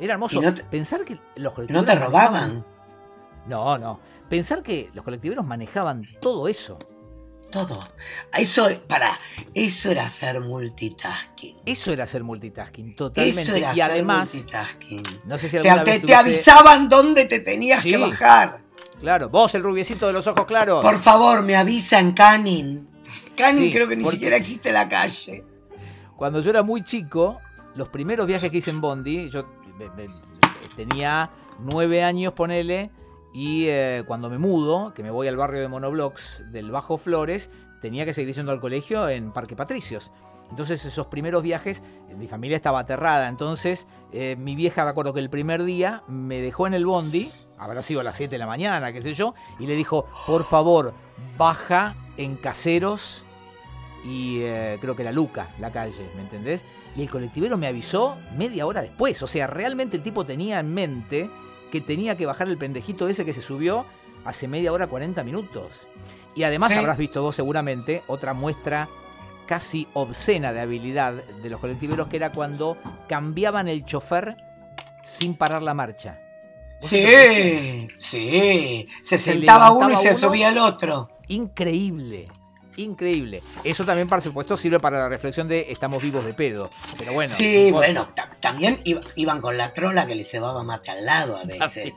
Era 0.00 0.14
hermoso. 0.14 0.40
Pensar 0.70 1.04
que 1.04 1.18
los 1.36 1.52
colectiveros. 1.52 1.86
¿No 1.86 1.92
te 1.92 1.98
robaban? 1.98 2.64
No, 3.46 3.78
no. 3.78 4.00
Pensar 4.28 4.62
que 4.62 4.90
los 4.92 5.04
colectiveros 5.04 5.44
manejaban 5.44 6.06
todo 6.20 6.48
eso. 6.48 6.78
Todo. 7.50 7.82
Eso, 8.36 8.68
para, 8.86 9.18
eso 9.54 9.90
era 9.90 10.06
ser 10.10 10.38
multitasking. 10.40 11.56
Eso 11.64 11.92
era 11.92 12.06
ser 12.06 12.22
multitasking, 12.22 12.94
totalmente. 12.94 13.40
Eso 13.40 13.56
era 13.56 13.74
y 13.74 13.80
además, 13.80 14.34
multitasking. 14.34 15.02
No 15.24 15.38
sé 15.38 15.48
si 15.48 15.58
te, 15.58 16.00
te, 16.00 16.14
avisaban 16.14 16.90
dónde 16.90 17.24
te 17.24 17.40
tenías 17.40 17.82
que 17.82 17.96
bajar. 17.96 18.60
Claro, 19.00 19.28
vos 19.28 19.54
el 19.54 19.62
rubiecito 19.62 20.06
de 20.06 20.12
los 20.12 20.26
ojos 20.26 20.44
claros. 20.46 20.82
Por 20.82 20.98
favor, 20.98 21.42
me 21.42 21.56
avisan 21.56 22.12
Canning. 22.12 22.88
Canning 23.36 23.72
creo 23.72 23.88
que 23.88 23.96
ni 23.96 24.04
siquiera 24.04 24.36
existe 24.36 24.72
la 24.72 24.88
calle. 24.88 25.44
Cuando 26.16 26.40
yo 26.40 26.50
era 26.50 26.62
muy 26.62 26.82
chico, 26.82 27.40
los 27.76 27.88
primeros 27.88 28.26
viajes 28.26 28.50
que 28.50 28.58
hice 28.58 28.70
en 28.70 28.80
Bondi, 28.80 29.28
yo 29.28 29.46
tenía 30.74 31.30
nueve 31.60 32.02
años, 32.02 32.32
ponele, 32.32 32.90
y 33.32 33.66
eh, 33.66 34.02
cuando 34.06 34.28
me 34.28 34.38
mudo, 34.38 34.92
que 34.94 35.04
me 35.04 35.10
voy 35.10 35.28
al 35.28 35.36
barrio 35.36 35.60
de 35.60 35.68
Monoblocks 35.68 36.42
del 36.50 36.72
Bajo 36.72 36.98
Flores, 36.98 37.50
tenía 37.80 38.04
que 38.04 38.12
seguir 38.12 38.34
yendo 38.34 38.50
al 38.50 38.58
colegio 38.58 39.08
en 39.08 39.32
Parque 39.32 39.54
Patricios. 39.54 40.10
Entonces 40.50 40.84
esos 40.84 41.06
primeros 41.06 41.42
viajes, 41.42 41.82
mi 42.16 42.26
familia 42.26 42.56
estaba 42.56 42.80
aterrada. 42.80 43.28
Entonces 43.28 43.86
eh, 44.12 44.34
mi 44.36 44.56
vieja, 44.56 44.84
me 44.84 44.90
acuerdo 44.90 45.12
que 45.14 45.20
el 45.20 45.30
primer 45.30 45.62
día 45.62 46.02
me 46.08 46.40
dejó 46.40 46.66
en 46.66 46.74
el 46.74 46.86
bondi, 46.86 47.30
habrá 47.58 47.82
sido 47.82 48.00
a 48.00 48.04
las 48.04 48.16
7 48.16 48.30
de 48.30 48.38
la 48.38 48.46
mañana, 48.46 48.92
qué 48.92 49.02
sé 49.02 49.14
yo, 49.14 49.34
y 49.58 49.66
le 49.66 49.74
dijo, 49.74 50.06
por 50.26 50.44
favor, 50.44 50.94
baja 51.36 51.94
en 52.16 52.36
Caseros 52.36 53.24
y 54.04 54.40
eh, 54.42 54.78
creo 54.80 54.94
que 54.94 55.02
era 55.02 55.12
Luca, 55.12 55.50
la 55.58 55.72
calle, 55.72 56.08
¿me 56.14 56.22
entendés? 56.22 56.64
Y 56.96 57.02
el 57.02 57.10
colectivero 57.10 57.56
me 57.58 57.66
avisó 57.66 58.16
media 58.36 58.66
hora 58.66 58.82
después. 58.82 59.22
O 59.22 59.26
sea, 59.26 59.46
realmente 59.46 59.96
el 59.96 60.02
tipo 60.02 60.24
tenía 60.24 60.60
en 60.60 60.72
mente 60.72 61.30
que 61.70 61.80
tenía 61.80 62.16
que 62.16 62.26
bajar 62.26 62.48
el 62.48 62.58
pendejito 62.58 63.08
ese 63.08 63.24
que 63.24 63.32
se 63.32 63.42
subió 63.42 63.84
hace 64.24 64.48
media 64.48 64.72
hora, 64.72 64.86
40 64.86 65.22
minutos. 65.24 65.86
Y 66.34 66.44
además 66.44 66.72
habrás 66.72 66.98
visto 66.98 67.22
vos 67.22 67.36
seguramente 67.36 68.02
otra 68.06 68.32
muestra 68.32 68.88
casi 69.46 69.88
obscena 69.94 70.52
de 70.52 70.60
habilidad 70.60 71.12
de 71.12 71.50
los 71.50 71.60
colectiveros, 71.60 72.08
que 72.08 72.16
era 72.16 72.32
cuando 72.32 72.76
cambiaban 73.08 73.66
el 73.68 73.84
chofer 73.84 74.36
sin 75.02 75.36
parar 75.36 75.62
la 75.62 75.74
marcha. 75.74 76.20
Sí, 76.80 77.88
sí. 77.98 78.86
Se, 79.02 79.18
sentaba 79.18 79.70
uno 79.72 79.92
y 79.92 79.96
se 79.96 80.14
subía 80.14 80.48
el 80.48 80.58
otro. 80.58 81.10
Increíble. 81.28 82.28
Increíble. 82.78 83.42
Eso 83.64 83.84
también, 83.84 84.06
por 84.06 84.22
supuesto, 84.22 84.56
sirve 84.56 84.78
para 84.78 85.00
la 85.00 85.08
reflexión 85.08 85.48
de 85.48 85.66
estamos 85.68 86.00
vivos 86.00 86.24
de 86.24 86.32
pedo. 86.32 86.70
Pero 86.96 87.12
bueno. 87.12 87.34
Sí, 87.34 87.72
bueno, 87.72 88.08
también 88.40 88.80
iban 89.16 89.40
con 89.40 89.56
la 89.58 89.72
trola 89.72 90.06
que 90.06 90.14
le 90.14 90.22
cebaba 90.22 90.62
mate 90.62 90.92
al 90.92 91.04
lado 91.04 91.36
a 91.36 91.44
veces. 91.44 91.96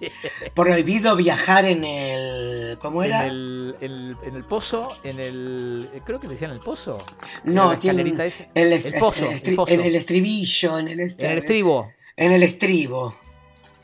Prohibido 0.56 1.16
viajar 1.16 1.66
en 1.66 1.84
el. 1.84 2.78
¿Cómo 2.80 3.04
era? 3.04 3.28
En 3.28 3.76
el, 3.80 4.16
en 4.24 4.36
el 4.36 4.44
pozo, 4.44 4.88
en 5.04 5.20
el. 5.20 5.88
Creo 6.04 6.20
que 6.20 6.26
le 6.26 6.34
decían 6.34 6.50
el 6.50 6.60
pozo. 6.60 7.04
No, 7.44 7.78
tiene. 7.78 8.02
El, 8.02 8.74
el, 8.74 8.94
pozo, 8.96 9.30
En 9.68 9.82
el 9.82 9.96
estribillo, 9.96 10.80
en 10.80 10.88
el, 10.88 11.00
en 11.00 11.32
el 11.32 11.38
estribo. 11.38 11.92
En 12.18 12.32
el 12.32 12.42
estribo. 12.42 13.16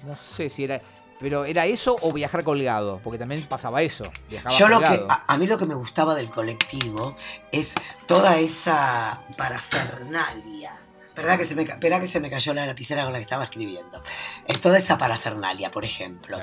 No 0.06 0.14
sé 0.14 0.50
si 0.50 0.64
era. 0.64 0.82
Pero 1.20 1.46
era 1.46 1.66
eso 1.66 1.96
o 2.02 2.14
viajar 2.14 2.44
colgado, 2.44 3.02
porque 3.04 3.18
también 3.18 3.44
pasaba 3.48 3.82
eso. 3.82 4.04
Yo 4.52 4.68
lo 4.68 4.80
que 4.80 5.04
a, 5.10 5.38
mí 5.38 5.48
lo 5.48 5.58
que 5.58 5.66
me 5.66 5.74
gustaba 5.74 6.14
del 6.14 6.30
colectivo 6.30 7.16
es 7.52 7.74
toda 8.06 8.38
esa 8.38 9.24
parafernalia. 9.36 10.77
¿Verdad 11.18 11.40
que 11.40 11.46
se 11.46 11.56
me, 11.56 11.64
espera 11.64 12.00
que 12.00 12.06
se 12.06 12.20
me 12.20 12.30
cayó 12.30 12.54
la 12.54 12.68
lapicera 12.68 13.04
con 13.04 13.12
la 13.12 13.18
que 13.18 13.24
estaba 13.24 13.44
escribiendo? 13.44 14.04
En 14.48 14.62
toda 14.62 14.78
esa 14.78 15.00
parafernalia, 15.00 15.72
por 15.72 15.84
ejemplo. 15.84 16.38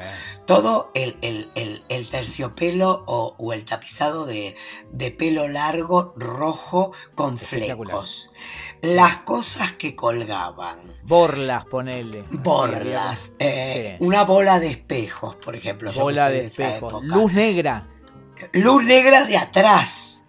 Todo 0.47 0.91
el, 0.95 1.15
terciopelo 2.11 3.05
o, 3.07 3.53
el 3.53 3.65
tapizado 3.65 4.27
de, 4.27 4.57
pelo 5.17 5.47
largo, 5.47 6.13
rojo, 6.17 6.91
con 7.15 7.39
flecos. 7.39 8.33
Las 8.83 9.19
cosas 9.19 9.73
que 9.73 9.95
colgaban. 9.95 10.81
Borlas, 11.05 11.65
ponele. 11.67 12.25
Borlas. 12.33 13.35
Eh, 13.39 13.97
una 14.01 14.25
bola 14.25 14.59
de 14.59 14.71
espejos, 14.71 15.37
por 15.37 15.55
ejemplo. 15.55 15.93
Bola 15.93 16.29
de, 16.29 16.47
espejos. 16.47 17.05
Luz 17.05 17.33
negra. 17.33 17.87
Luz 18.53 18.85
negra 18.85 19.25
de 19.25 19.37
atrás. 19.37 20.27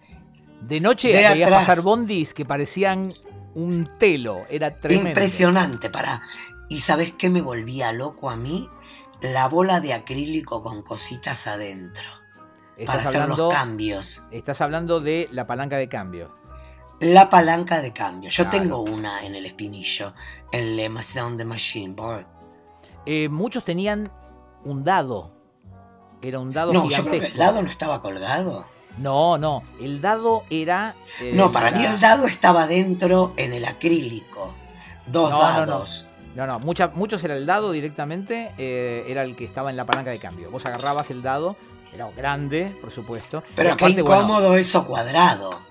De 0.60 0.80
noche 0.80 1.12
veías 1.12 1.50
pasar 1.50 1.80
bondis 1.82 2.32
que 2.32 2.44
parecían 2.44 3.12
un 3.56 3.88
telo. 3.98 4.44
Era 4.48 4.70
tremendo. 4.70 5.08
Impresionante, 5.08 5.90
para. 5.90 6.22
¿Y 6.68 6.80
sabes 6.80 7.12
qué 7.12 7.30
me 7.30 7.40
volvía 7.40 7.92
loco 7.92 8.30
a 8.30 8.36
mí? 8.36 8.68
La 9.20 9.48
bola 9.48 9.80
de 9.80 9.94
acrílico 9.94 10.60
con 10.60 10.82
cositas 10.82 11.46
adentro. 11.46 12.04
para 12.84 13.02
hacer 13.02 13.26
los 13.28 13.52
cambios. 13.52 14.26
Estás 14.30 14.60
hablando 14.60 15.00
de 15.00 15.28
la 15.32 15.46
palanca 15.46 15.76
de 15.78 15.88
cambio. 15.88 16.36
La 17.00 17.28
palanca 17.30 17.80
de 17.80 17.92
cambio. 17.92 18.30
Yo 18.30 18.48
tengo 18.48 18.80
una 18.80 19.24
en 19.24 19.34
el 19.34 19.46
espinillo, 19.46 20.14
en 20.52 20.76
Le 20.76 20.88
Maison 20.88 21.36
de 21.36 21.44
Machine 21.44 21.94
Boy. 21.94 22.26
Eh, 23.06 23.28
muchos 23.28 23.64
tenían 23.64 24.12
un 24.64 24.84
dado. 24.84 25.32
Era 26.20 26.40
un 26.40 26.52
dado 26.52 26.72
no, 26.72 26.88
Yo 26.88 27.04
creo 27.04 27.20
que 27.20 27.26
el 27.26 27.36
dado 27.36 27.62
no 27.62 27.70
estaba 27.70 28.00
colgado. 28.00 28.66
No, 28.98 29.38
no. 29.38 29.62
El 29.80 30.00
dado 30.00 30.44
era. 30.50 30.94
Eh, 31.20 31.32
no, 31.34 31.52
para 31.52 31.70
mí 31.70 31.84
el 31.84 31.98
dado 32.00 32.26
estaba 32.26 32.66
dentro 32.66 33.34
en 33.36 33.52
el 33.52 33.64
acrílico. 33.64 34.54
Dos 35.06 35.30
dados. 35.30 36.08
No, 36.34 36.46
no. 36.46 36.58
no. 36.58 36.90
muchos 36.94 37.24
era 37.24 37.36
el 37.36 37.46
dado 37.46 37.72
directamente. 37.72 38.52
Eh, 38.58 39.04
era 39.08 39.22
el 39.22 39.36
que 39.36 39.44
estaba 39.44 39.70
en 39.70 39.76
la 39.76 39.86
palanca 39.86 40.10
de 40.10 40.18
cambio. 40.18 40.50
Vos 40.50 40.66
agarrabas 40.66 41.10
el 41.10 41.22
dado. 41.22 41.56
Era 41.92 42.10
grande, 42.10 42.76
por 42.80 42.90
supuesto. 42.90 43.42
Pero 43.54 43.76
qué 43.76 43.88
incómodo 43.88 44.56
eso 44.56 44.84
cuadrado. 44.84 45.66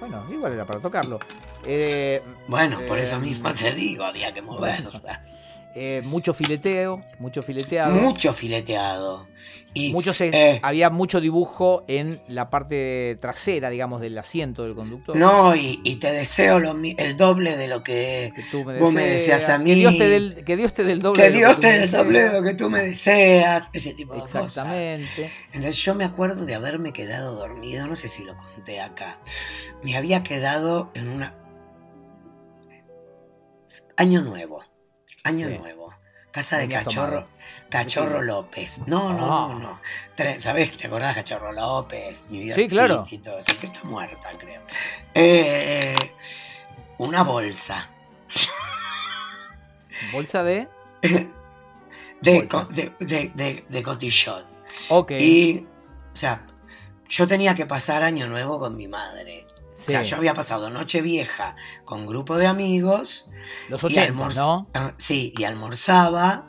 Bueno, 0.00 0.24
igual 0.30 0.54
era 0.54 0.64
para 0.64 0.80
tocarlo. 0.80 1.20
Eh, 1.64 2.22
bueno, 2.48 2.80
por 2.88 2.98
eso 2.98 3.16
eh, 3.16 3.20
mismo 3.20 3.52
te 3.54 3.72
digo, 3.72 4.04
había 4.04 4.32
que 4.32 4.42
moverlo. 4.42 4.90
Eh, 5.74 6.02
mucho 6.04 6.34
fileteo, 6.34 7.04
mucho 7.20 7.42
fileteado. 7.42 7.94
Mucho 7.94 8.32
fileteado. 8.34 9.28
Y, 9.72 9.94
eh, 10.20 10.58
había 10.64 10.90
mucho 10.90 11.20
dibujo 11.20 11.84
en 11.86 12.20
la 12.26 12.50
parte 12.50 13.16
trasera, 13.20 13.70
digamos, 13.70 14.00
del 14.00 14.18
asiento 14.18 14.64
del 14.64 14.74
conductor. 14.74 15.14
No, 15.14 15.54
y, 15.54 15.76
te 16.00 16.10
deseo 16.10 16.56
el 16.56 17.16
doble 17.16 17.56
de 17.56 17.68
lo 17.68 17.84
que, 17.84 18.32
tú 18.50 18.64
me 18.64 18.80
vos 18.80 18.92
me 18.92 19.06
deseas 19.06 19.48
a 19.48 19.58
mí. 19.58 19.66
Que 19.66 19.74
Dios 19.76 19.96
te 19.96 20.08
dé 20.08 20.16
el, 20.16 20.44
que 20.44 20.56
Dios 20.56 20.74
te 20.74 20.82
dé 20.82 20.92
el 20.92 21.02
doble. 21.02 21.22
Que 21.22 21.30
Dios 21.30 21.60
te 21.60 21.68
dé 21.68 21.84
el 21.84 21.90
doble 21.90 22.22
de 22.28 22.32
lo 22.32 22.42
que 22.42 22.54
tú 22.54 22.68
me 22.68 22.82
deseas. 22.82 23.70
Ese 23.72 23.94
tipo 23.94 24.14
de 24.14 24.22
cosas. 24.22 24.46
Exactamente. 24.46 25.30
Entonces 25.52 25.76
yo 25.84 25.94
me 25.94 26.04
acuerdo 26.04 26.46
de 26.46 26.56
haberme 26.56 26.92
quedado 26.92 27.36
dormido, 27.36 27.86
no 27.86 27.94
sé 27.94 28.08
si 28.08 28.24
lo 28.24 28.36
conté 28.36 28.80
acá. 28.80 29.20
Me 29.84 29.96
había 29.96 30.24
quedado 30.24 30.90
en 30.94 31.08
una... 31.08 31.36
Año 33.96 34.22
nuevo 34.22 34.64
Año 35.24 35.48
Nuevo. 35.48 35.90
Casa 36.30 36.58
de 36.58 36.68
Cachorro. 36.68 37.26
Cachorro 37.68 38.22
López. 38.22 38.82
No, 38.86 39.12
no, 39.12 39.48
no, 39.48 39.58
no. 39.58 39.80
¿Sabés? 40.38 40.76
¿Te 40.76 40.86
acordás 40.86 41.16
Cachorro 41.16 41.52
López? 41.52 42.28
sí, 42.54 42.68
claro. 42.68 43.04
y 43.10 43.18
todo 43.18 43.38
eso. 43.38 43.58
Que 43.60 43.66
está 43.66 43.82
muerta, 43.82 44.30
creo. 44.38 44.62
Eh, 45.14 45.96
una 46.98 47.24
bolsa. 47.24 47.90
¿Bolsa 50.12 50.44
de? 50.44 50.68
de, 52.20 53.64
de, 53.68 53.82
cotillón. 53.82 54.44
Ok. 54.88 55.12
Y, 55.18 55.66
o 56.12 56.16
sea, 56.16 56.46
yo 57.08 57.26
tenía 57.26 57.54
que 57.56 57.66
pasar 57.66 58.04
Año 58.04 58.28
Nuevo 58.28 58.60
con 58.60 58.76
mi 58.76 58.86
madre. 58.86 59.46
O 59.80 59.90
sea, 59.90 60.02
yo 60.02 60.16
había 60.16 60.34
pasado 60.34 60.68
noche 60.68 61.00
vieja 61.00 61.56
con 61.84 62.06
grupo 62.06 62.36
de 62.36 62.46
amigos. 62.46 63.30
Los 63.68 63.82
80, 63.82 64.28
¿no? 64.34 64.68
Ah, 64.74 64.92
sí, 64.98 65.32
y 65.36 65.44
almorzaba 65.44 66.44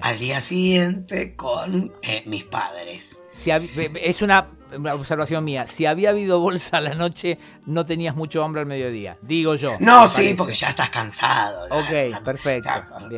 al 0.00 0.18
día 0.18 0.40
siguiente 0.40 1.36
con 1.36 1.92
eh, 2.02 2.22
mis 2.26 2.44
padres. 2.44 3.22
Si 3.32 3.50
es 3.50 4.22
una, 4.22 4.48
observación 4.94 5.44
mía. 5.44 5.66
Si 5.66 5.84
había 5.84 6.10
habido 6.10 6.40
bolsa 6.40 6.78
a 6.78 6.80
la 6.80 6.94
noche, 6.94 7.38
no 7.66 7.84
tenías 7.84 8.16
mucho 8.16 8.42
hambre 8.42 8.62
al 8.62 8.66
mediodía. 8.66 9.18
Digo 9.20 9.54
yo. 9.54 9.76
No, 9.80 10.08
sí, 10.08 10.34
porque 10.36 10.54
ya 10.54 10.70
estás 10.70 10.88
cansado. 10.90 11.66
ok, 11.66 12.22
perfecto. 12.24 12.70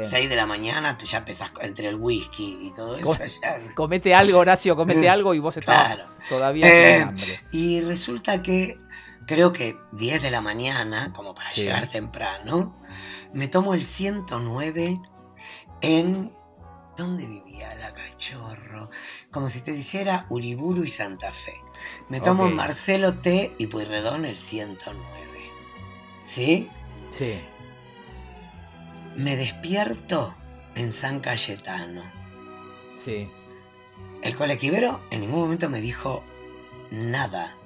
6 0.03 0.29
de 0.29 0.37
la 0.37 0.47
mañana 0.47 0.99
ya 0.99 1.19
empezás 1.19 1.53
entre 1.61 1.89
el 1.89 1.95
whisky 1.95 2.59
y 2.63 2.75
todo 2.75 2.97
eso. 2.97 3.17
Comete 3.75 4.15
algo, 4.15 4.39
Horacio, 4.39 4.75
comete 4.75 5.09
algo 5.09 5.35
y 5.35 5.39
vos 5.39 5.57
estás 5.57 5.99
todavía 6.29 6.67
sin 6.67 6.75
eh, 6.75 7.03
hambre. 7.03 7.41
Y 7.53 7.81
resulta 7.83 8.43
que 8.43 8.79
creo 9.29 9.53
que 9.53 9.79
10 9.93 10.23
de 10.23 10.31
la 10.31 10.41
mañana, 10.41 11.13
como 11.13 11.35
para 11.35 11.51
llegar 11.51 11.91
temprano, 11.91 12.75
me 13.33 13.47
tomo 13.47 13.75
el 13.75 13.85
109 13.85 15.01
en... 15.83 16.33
¿Dónde 16.97 17.27
vivía 17.27 17.77
la 17.77 17.95
cachorro? 17.95 18.91
Como 19.31 19.51
si 19.51 19.61
te 19.61 19.71
dijera 19.71 20.27
Uriburu 20.31 20.83
y 20.83 20.89
Santa 20.89 21.33
Fe. 21.33 21.55
Me 22.09 22.21
tomo 22.21 22.49
Marcelo 22.49 23.15
T 23.19 23.55
y 23.57 23.69
Pueyrredón 23.69 24.25
el 24.25 24.37
109. 24.37 24.99
¿Sí? 26.25 26.69
Sí. 27.13 27.39
Me 29.15 29.37
despierto 29.37 30.35
en 30.75 30.91
San 30.91 31.21
Cayetano. 31.21 32.03
Sí. 32.97 33.31
El 34.23 34.35
colectivero 34.35 35.01
en 35.13 35.21
ningún 35.21 35.39
momento 35.39 35.71
me 35.71 35.81
dijo 35.81 36.25
nada 36.91 37.58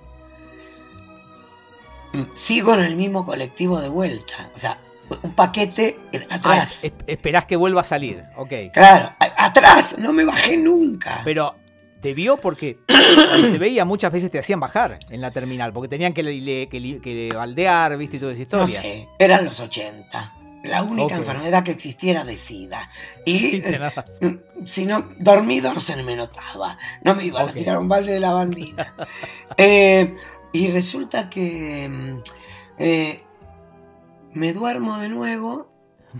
sigo 2.35 2.75
en 2.75 2.81
el 2.81 2.97
mismo 2.97 3.25
colectivo 3.25 3.81
de 3.81 3.89
vuelta. 3.89 4.51
O 4.55 4.59
sea, 4.59 4.79
un 5.23 5.35
paquete 5.35 5.99
atrás. 6.31 6.81
Ah, 6.85 6.89
esperás 7.07 7.47
que 7.47 7.57
vuelva 7.57 7.83
a 7.83 7.85
salir, 7.85 8.25
ok. 8.37 8.53
Claro, 8.73 9.15
atrás, 9.19 9.97
no 9.99 10.13
me 10.13 10.25
bajé 10.25 10.57
nunca. 10.57 11.21
Pero 11.25 11.57
te 12.01 12.15
vio 12.15 12.37
porque 12.37 12.79
te 12.87 13.59
veía 13.59 13.85
muchas 13.85 14.13
veces 14.13 14.31
te 14.31 14.39
hacían 14.39 14.61
bajar 14.61 14.99
en 15.11 15.21
la 15.21 15.31
terminal, 15.31 15.73
porque 15.73 15.89
tenían 15.89 16.13
que, 16.13 16.23
le, 16.23 16.69
que, 16.69 17.33
baldear, 17.35 17.97
viste, 17.97 18.17
y 18.17 18.21
toda 18.21 18.33
esa 18.33 18.43
historia. 18.43 18.65
No 18.65 18.67
sé, 18.67 19.09
eran 19.19 19.45
los 19.45 19.61
80. 19.61 20.33
La 20.65 20.85
única 20.85 21.17
enfermedad 21.17 21.65
que 21.65 21.73
existiera 21.73 22.23
de 22.25 22.37
SIDA. 22.37 22.89
Y 23.25 23.37
sí, 23.37 23.65
si 24.65 24.87
no, 24.87 25.09
dormido 25.19 25.75
no 25.75 25.81
se 25.81 26.01
me 26.05 26.15
notaba. 26.15 26.79
No 27.03 27.17
me 27.17 27.25
iban 27.25 27.49
a 27.49 27.53
tirar 27.53 27.79
un 27.79 27.89
balde 27.89 28.13
de 28.13 28.21
lavandina. 28.21 28.95
eh, 29.57 30.15
y 30.53 30.71
resulta 30.71 31.31
que 31.31 31.89
mm, 31.89 32.23
eh, 32.79 33.23
me 34.35 34.53
duermo 34.53 34.99
de 34.99 35.09
nuevo, 35.09 35.73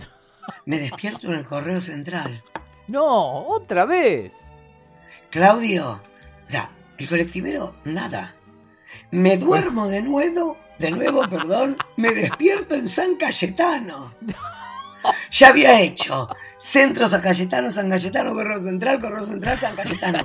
me 0.65 0.79
despierto 0.79 1.27
en 1.27 1.33
el 1.35 1.45
correo 1.45 1.81
central. 1.81 2.43
No, 2.87 3.45
otra 3.45 3.85
vez. 3.85 4.53
Claudio, 5.29 6.01
o 6.47 6.49
sea, 6.49 6.71
el 6.97 7.07
colectivero, 7.07 7.75
nada. 7.85 8.35
Me 9.11 9.37
duermo 9.37 9.87
de 9.87 10.01
nuevo, 10.01 10.57
de 10.79 10.91
nuevo, 10.91 11.21
perdón, 11.29 11.77
me 11.97 12.11
despierto 12.11 12.75
en 12.75 12.87
San 12.87 13.15
Cayetano. 13.15 14.13
Ya 15.31 15.49
había 15.49 15.81
hecho 15.81 16.29
Centro 16.55 17.09
San 17.09 17.19
Cayetano, 17.19 17.69
San 17.69 17.89
Cayetano, 17.89 18.33
Correo 18.33 18.57
Central, 18.57 18.99
Correo 19.01 19.25
Central, 19.25 19.59
San 19.59 19.75
Cayetano. 19.75 20.23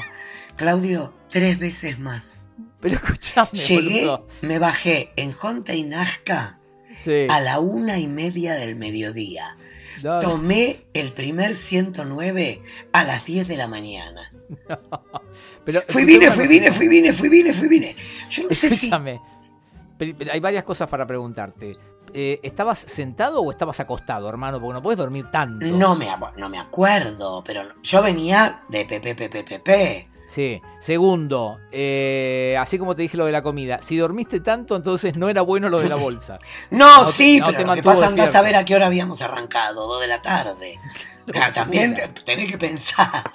Claudio, 0.54 1.12
tres 1.28 1.58
veces 1.58 1.98
más. 1.98 2.42
Pero 2.80 2.94
escuchame. 2.94 3.50
Llegué, 3.52 4.10
me 4.42 4.58
bajé 4.58 5.12
en 5.16 5.34
Honta 5.40 5.74
y 5.74 5.82
Nazca 5.84 6.58
a 7.28 7.40
la 7.40 7.58
una 7.58 7.98
y 7.98 8.06
media 8.06 8.54
del 8.54 8.76
mediodía. 8.76 9.56
Tomé 10.20 10.86
el 10.94 11.12
primer 11.12 11.54
109 11.54 12.62
a 12.92 13.04
las 13.04 13.24
10 13.24 13.48
de 13.48 13.56
la 13.56 13.66
mañana. 13.66 14.30
Pero, 15.64 15.82
fui, 15.88 16.04
vine, 16.04 16.30
fui, 16.30 16.46
vine, 16.46 16.70
fui, 16.70 16.88
vine, 16.88 17.12
fui, 17.12 17.28
vine, 17.28 17.52
fui, 17.52 17.68
vine. 17.68 17.96
Yo 18.30 18.44
no 18.44 18.54
sé 18.54 18.68
si... 18.68 18.90
Hay 20.30 20.40
varias 20.40 20.62
cosas 20.64 20.88
para 20.88 21.04
preguntarte. 21.06 21.76
eh, 22.14 22.38
¿estabas 22.44 22.78
sentado 22.78 23.42
o 23.42 23.50
estabas 23.50 23.80
acostado, 23.80 24.28
hermano? 24.28 24.60
Porque 24.60 24.74
no 24.74 24.82
puedes 24.82 24.98
dormir 24.98 25.26
tanto. 25.32 25.66
No 25.66 25.96
me, 25.96 26.06
no 26.36 26.48
me 26.48 26.58
acuerdo, 26.58 27.42
pero 27.44 27.62
yo 27.82 28.02
venía 28.02 28.62
de 28.68 28.84
PPPPP. 28.84 30.17
Sí. 30.28 30.60
Segundo, 30.78 31.58
eh, 31.72 32.54
así 32.60 32.78
como 32.78 32.94
te 32.94 33.00
dije 33.00 33.16
lo 33.16 33.24
de 33.24 33.32
la 33.32 33.42
comida, 33.42 33.80
si 33.80 33.96
dormiste 33.96 34.40
tanto, 34.40 34.76
entonces 34.76 35.16
no 35.16 35.30
era 35.30 35.40
bueno 35.40 35.70
lo 35.70 35.78
de 35.78 35.88
la 35.88 35.94
bolsa. 36.06 36.36
No, 36.70 37.06
sí, 37.06 37.40
no 37.40 37.46
te 37.46 37.52
pero 37.54 37.68
lo 37.68 37.74
que 37.74 37.82
pasa 37.82 38.08
anda 38.08 38.24
a 38.24 38.26
saber 38.26 38.54
a 38.54 38.64
qué 38.66 38.74
hora 38.74 38.86
habíamos 38.88 39.22
arrancado, 39.22 39.86
dos 39.88 40.00
de 40.02 40.06
la 40.06 40.20
tarde. 40.20 40.78
Claro, 41.26 41.52
también 41.54 41.94
te- 41.94 42.08
tenés 42.08 42.50
que 42.50 42.58
pensar 42.58 43.30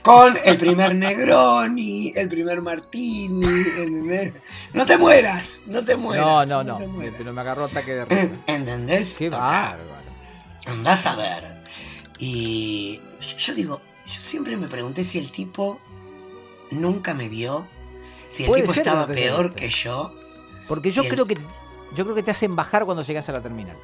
con 0.00 0.38
el 0.42 0.56
primer 0.56 0.94
Negroni, 0.94 2.12
el 2.16 2.28
primer 2.30 2.62
Martini, 2.62 3.46
¿entendés? 3.76 4.32
No 4.72 4.86
te 4.86 4.96
mueras, 4.96 5.60
no 5.66 5.84
te 5.84 5.94
mueras. 5.94 6.48
No, 6.48 6.64
no, 6.64 6.78
no. 6.78 7.00
Pero 7.18 7.34
me 7.34 7.40
agarró 7.42 7.66
ataque 7.66 7.94
de 7.94 8.04
risa. 8.06 8.30
¿Entendés? 8.46 9.18
Qué 9.18 9.28
O 9.28 9.32
sea, 9.32 9.40
bárbaro. 9.40 10.04
Andás 10.66 11.04
a 11.04 11.16
ver. 11.16 11.62
Y 12.18 12.98
yo 13.38 13.54
digo, 13.54 13.80
yo 14.06 14.20
siempre 14.22 14.56
me 14.56 14.68
pregunté 14.68 15.04
si 15.04 15.18
el 15.18 15.30
tipo 15.30 15.78
nunca 16.74 17.14
me 17.14 17.28
vio, 17.28 17.66
si 18.28 18.44
el 18.44 18.52
tipo 18.54 18.72
estaba 18.72 19.06
peor 19.06 19.54
que 19.54 19.68
yo. 19.68 20.14
Porque 20.68 20.90
yo 20.90 21.02
Si 21.02 21.08
el- 21.08 21.14
creo 21.14 21.26
que 21.26 21.34
yo 21.94 22.04
creo 22.04 22.14
que 22.14 22.22
te 22.22 22.30
hacen 22.32 22.56
bajar 22.56 22.84
cuando 22.84 23.02
llegas 23.02 23.28
a 23.28 23.32
la 23.32 23.40
terminal. 23.40 23.76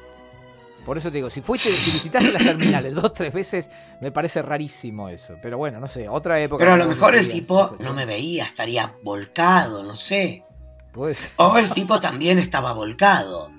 Por 0.85 0.97
eso 0.97 1.09
te 1.11 1.17
digo, 1.17 1.29
si 1.29 1.41
fuiste, 1.41 1.69
si 1.71 1.91
visitaste 1.91 2.31
las 2.31 2.43
terminales 2.43 2.95
dos, 2.95 3.13
tres 3.13 3.31
veces, 3.31 3.69
me 4.01 4.11
parece 4.11 4.41
rarísimo 4.41 5.09
eso. 5.09 5.35
Pero 5.41 5.57
bueno, 5.59 5.79
no 5.79 5.87
sé, 5.87 6.09
otra 6.09 6.39
época. 6.41 6.61
Pero 6.61 6.73
a 6.73 6.77
lo 6.77 6.87
mejor 6.87 7.15
el 7.15 7.29
tipo 7.29 7.75
no 7.79 7.93
me 7.93 8.05
veía, 8.07 8.45
estaría 8.45 8.95
volcado, 9.03 9.83
no 9.83 9.95
sé. 9.95 10.43
Puede 10.91 11.13
ser. 11.15 11.31
O 11.37 11.57
el 11.57 11.71
tipo 11.71 12.01
también 12.01 12.39
estaba 12.39 12.73
volcado. 12.73 13.51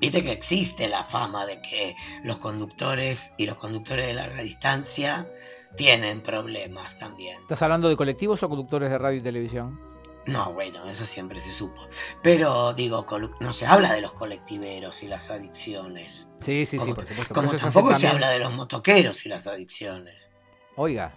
Viste 0.00 0.24
que 0.24 0.32
existe 0.32 0.88
la 0.88 1.04
fama 1.04 1.46
de 1.46 1.60
que 1.60 1.94
los 2.24 2.38
conductores 2.38 3.34
y 3.36 3.46
los 3.46 3.56
conductores 3.56 4.06
de 4.06 4.14
larga 4.14 4.42
distancia 4.42 5.26
tienen 5.76 6.20
problemas 6.22 6.98
también. 6.98 7.38
¿Estás 7.40 7.62
hablando 7.62 7.88
de 7.88 7.96
colectivos 7.96 8.42
o 8.42 8.48
conductores 8.48 8.90
de 8.90 8.98
radio 8.98 9.18
y 9.18 9.22
televisión? 9.22 9.80
No, 10.24 10.52
bueno, 10.52 10.84
eso 10.88 11.04
siempre 11.04 11.40
se 11.40 11.50
supo. 11.50 11.88
Pero 12.22 12.72
digo, 12.74 13.04
no 13.40 13.52
se 13.52 13.66
habla 13.66 13.92
de 13.92 14.00
los 14.00 14.12
colectiveros 14.12 15.02
y 15.02 15.08
las 15.08 15.30
adicciones. 15.30 16.28
Sí, 16.38 16.64
sí, 16.64 16.78
sí, 16.78 16.92
por 16.94 17.06
supuesto. 17.08 17.34
Como 17.34 17.50
Por 17.50 17.58
tampoco 17.60 17.92
se 17.94 18.06
habla 18.06 18.28
de 18.30 18.38
los 18.38 18.52
motoqueros 18.52 19.26
y 19.26 19.28
las 19.28 19.48
adicciones. 19.48 20.28
Oiga, 20.76 21.12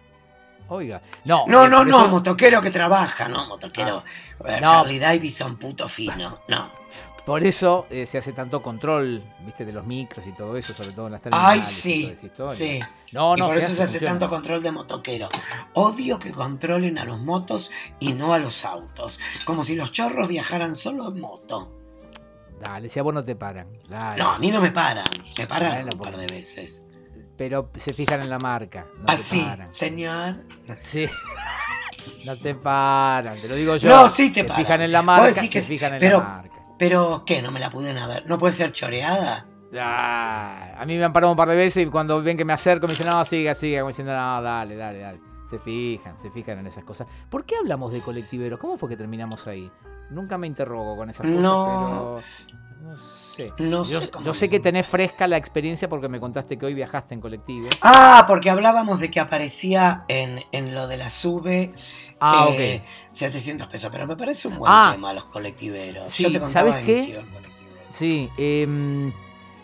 oiga. 0.70 1.02
No, 1.24 1.46
No, 1.48 1.66
eh, 1.66 1.70
no, 1.70 1.86
no, 1.86 2.00
eso- 2.00 2.08
motoquero 2.08 2.62
que 2.64 2.72
trabaja, 2.72 3.28
no, 3.28 3.46
motoquero. 3.46 4.04
eh, 4.44 4.60
No. 4.60 4.80
Harley 4.80 4.98
Davidson, 4.98 5.58
puto 5.58 5.88
fino. 5.88 6.42
No. 6.48 6.72
Por 7.26 7.44
eso 7.44 7.88
eh, 7.90 8.06
se 8.06 8.20
hace 8.20 8.34
tanto 8.34 8.62
control, 8.62 9.24
viste, 9.44 9.66
de 9.66 9.74
los 9.74 9.84
micros 9.86 10.28
y 10.28 10.32
todo 10.32 10.56
eso, 10.58 10.74
sobre 10.76 10.92
todo 10.92 11.08
en 11.08 11.14
las 11.14 11.22
Ay, 11.26 11.60
terminales. 11.62 11.68
y 11.68 11.82
sí. 11.82 12.02
toda 12.04 12.14
esa 12.14 12.26
historia. 12.28 12.54
Sí. 12.56 12.80
No, 13.14 13.36
y 13.36 13.40
no, 13.40 13.48
por 13.48 13.58
eso 13.58 13.68
se 13.68 13.74
hace 13.84 13.86
funciona. 13.94 14.12
tanto 14.12 14.30
control 14.30 14.62
de 14.62 14.72
motoquero. 14.72 15.30
Odio 15.74 16.20
que 16.20 16.32
controlen 16.32 17.00
a 17.00 17.06
los 17.06 17.20
motos 17.20 17.72
y 18.00 18.14
no 18.14 18.34
a 18.34 18.38
los 18.38 18.64
autos. 18.64 19.20
Como 19.44 19.64
si 19.64 19.76
los 19.76 19.92
chorros 19.92 20.28
viajaran 20.28 20.76
solo 20.76 21.08
en 21.10 21.20
moto. 21.20 21.72
Dale, 22.62 22.90
si 22.90 23.00
a 23.00 23.04
vos 23.04 23.14
no 23.14 23.26
te 23.26 23.36
paran. 23.36 23.68
Dale. 23.90 24.22
No, 24.22 24.30
a 24.32 24.38
mí 24.40 24.52
no 24.52 24.62
me 24.62 24.70
paran. 24.72 25.08
Me 25.38 25.46
Bueno, 25.48 25.90
un 25.94 26.00
par 26.00 26.18
de 26.18 26.28
veces. 26.28 26.84
Pero 27.38 27.70
se 27.76 27.92
fijan 27.94 28.22
en 28.22 28.30
la 28.30 28.38
marca. 28.40 28.86
No 29.00 29.06
te 29.08 29.14
Así, 29.14 29.40
paran. 29.42 29.72
señor. 29.72 30.44
Sí. 30.80 31.08
No 32.24 32.38
te 32.40 32.54
paran, 32.54 33.42
te 33.42 33.48
lo 33.48 33.56
digo 33.56 33.78
yo. 33.78 33.90
No, 33.90 34.10
sí 34.10 34.30
te 34.32 34.42
se 34.42 34.44
paran. 34.46 34.64
fijan 34.64 34.82
en 34.82 34.92
la 34.92 35.02
marca, 35.02 35.28
decís 35.28 35.50
que 35.50 35.60
se 35.60 35.66
fijan 35.68 35.94
en 35.96 36.00
pero- 36.00 36.20
la 36.20 36.24
marca. 36.24 36.55
Pero, 36.78 37.24
¿qué? 37.26 37.42
¿No 37.42 37.52
me 37.52 37.60
la 37.60 37.70
pudieron 37.70 38.02
haber? 38.02 38.28
¿No 38.28 38.38
puede 38.38 38.54
ser 38.54 38.72
choreada? 38.72 39.46
Ah, 39.78 40.74
a 40.78 40.86
mí 40.86 40.98
me 40.98 41.04
han 41.04 41.12
parado 41.14 41.32
un 41.32 41.38
par 41.38 41.50
de 41.50 41.56
veces 41.56 41.86
y 41.86 41.90
cuando 41.90 42.22
ven 42.22 42.38
que 42.38 42.46
me 42.46 42.54
acerco 42.54 42.88
me 42.88 42.94
dicen, 42.94 43.08
no, 43.08 43.24
siga, 43.26 43.54
siga, 43.54 43.80
como 43.82 43.90
diciendo, 43.90 44.14
no, 44.14 44.42
dale, 44.42 44.76
dale, 44.76 45.00
dale. 45.00 45.22
Se 45.46 45.60
fijan, 45.60 46.18
se 46.18 46.32
fijan 46.32 46.60
en 46.60 46.68
esas 46.68 46.84
cosas. 46.84 47.08
¿Por 47.30 47.46
qué 47.46 47.56
hablamos 47.58 47.92
de 47.92 48.02
colectiveros? 48.02 48.60
¿Cómo 48.60 48.78
fue 48.78 48.90
que 48.90 48.98
terminamos 48.98 49.46
ahí? 49.48 49.72
Nunca 50.10 50.38
me 50.38 50.48
interrogo 50.48 50.96
con 50.96 51.10
esas 51.10 51.26
cosas, 51.26 51.42
No. 51.42 52.20
pero 52.20 52.65
no 52.82 52.96
sé. 52.98 53.52
No 53.58 53.84
Yo, 53.84 54.00
sé 54.00 54.10
cómo 54.10 54.26
yo 54.26 54.34
sé 54.34 54.50
que 54.50 54.60
tenés 54.60 54.86
fresca 54.88 55.28
la 55.28 55.38
experiencia 55.38 55.90
porque 55.90 56.08
me 56.08 56.20
contaste 56.20 56.58
que 56.58 56.66
hoy 56.66 56.74
viajaste 56.74 57.14
en 57.14 57.22
colectivo. 57.22 57.68
Ah, 57.82 58.26
porque 58.28 58.50
hablábamos 58.50 59.00
de 59.00 59.10
que 59.12 59.20
aparecía 59.20 60.06
en, 60.08 60.40
en 60.52 60.74
lo 60.74 60.88
de 60.88 60.98
la 60.98 61.10
sube 61.10 61.74
Ah, 62.20 62.48
eh, 62.52 62.82
ok. 62.84 63.12
700 63.16 63.68
pesos, 63.68 63.90
pero 63.92 64.08
me 64.08 64.16
parece 64.16 64.48
un 64.48 64.58
buen 64.58 64.72
Ah. 64.74 64.92
tema 64.94 65.14
los 65.14 65.26
colectiveros. 65.26 66.12
Sí, 66.12 66.24
Yo 66.24 66.32
te 66.32 66.40
contaba 66.40 66.72
¿sabes 66.72 66.86
qué? 66.86 67.22
Sí, 67.90 68.30
em, 68.38 69.12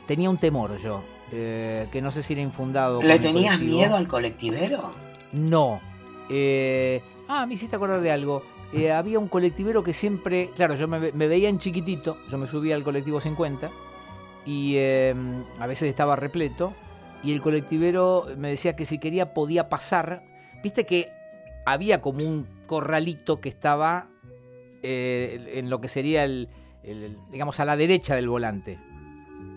tenía 0.06 0.30
un 0.30 0.38
temor 0.38 0.78
yo, 0.78 1.04
eh, 1.32 1.88
que 1.92 2.02
no 2.02 2.12
sé 2.12 2.24
si 2.24 2.34
era 2.34 2.42
infundado. 2.42 3.02
¿Le 3.02 3.20
tenías 3.20 3.60
miedo 3.60 3.96
al 3.96 4.08
colectivero? 4.08 4.92
No. 5.32 5.80
Eh, 6.30 7.02
ah, 7.30 7.46
me 7.46 7.54
hiciste 7.56 7.76
acordar 7.76 8.02
de 8.02 8.12
algo. 8.12 8.44
Eh, 8.74 8.92
había 8.92 9.20
un 9.20 9.28
colectivero 9.28 9.84
que 9.84 9.92
siempre, 9.94 10.50
claro, 10.56 10.76
yo 10.76 10.88
me, 10.88 10.98
ve- 11.00 11.12
me 11.14 11.28
veía 11.28 11.50
en 11.50 11.58
chiquitito, 11.58 12.18
yo 12.30 12.38
me 12.38 12.48
subía 12.48 12.76
al 12.76 12.84
colectivo 12.84 13.20
50 13.20 13.70
y 14.46 14.76
eh, 14.78 15.14
a 15.60 15.68
veces 15.68 15.90
estaba 15.90 16.16
repleto 16.16 16.74
y 17.24 17.32
el 17.34 17.42
colectivero 17.42 18.28
me 18.38 18.48
decía 18.50 18.76
que 18.76 18.86
si 18.86 18.98
quería 18.98 19.34
podía 19.34 19.68
pasar. 19.70 20.24
Viste 20.64 20.86
que 20.86 21.12
había 21.66 22.02
como 22.02 22.20
un 22.26 22.48
corralito 22.66 23.42
que 23.42 23.50
estaba 23.50 24.08
eh, 24.84 25.52
en 25.56 25.70
lo 25.70 25.82
que 25.82 25.88
sería 25.90 26.24
el, 26.24 26.48
digamos, 27.32 27.60
a 27.60 27.66
la 27.66 27.76
derecha 27.76 28.16
del 28.16 28.30
volante. 28.30 28.80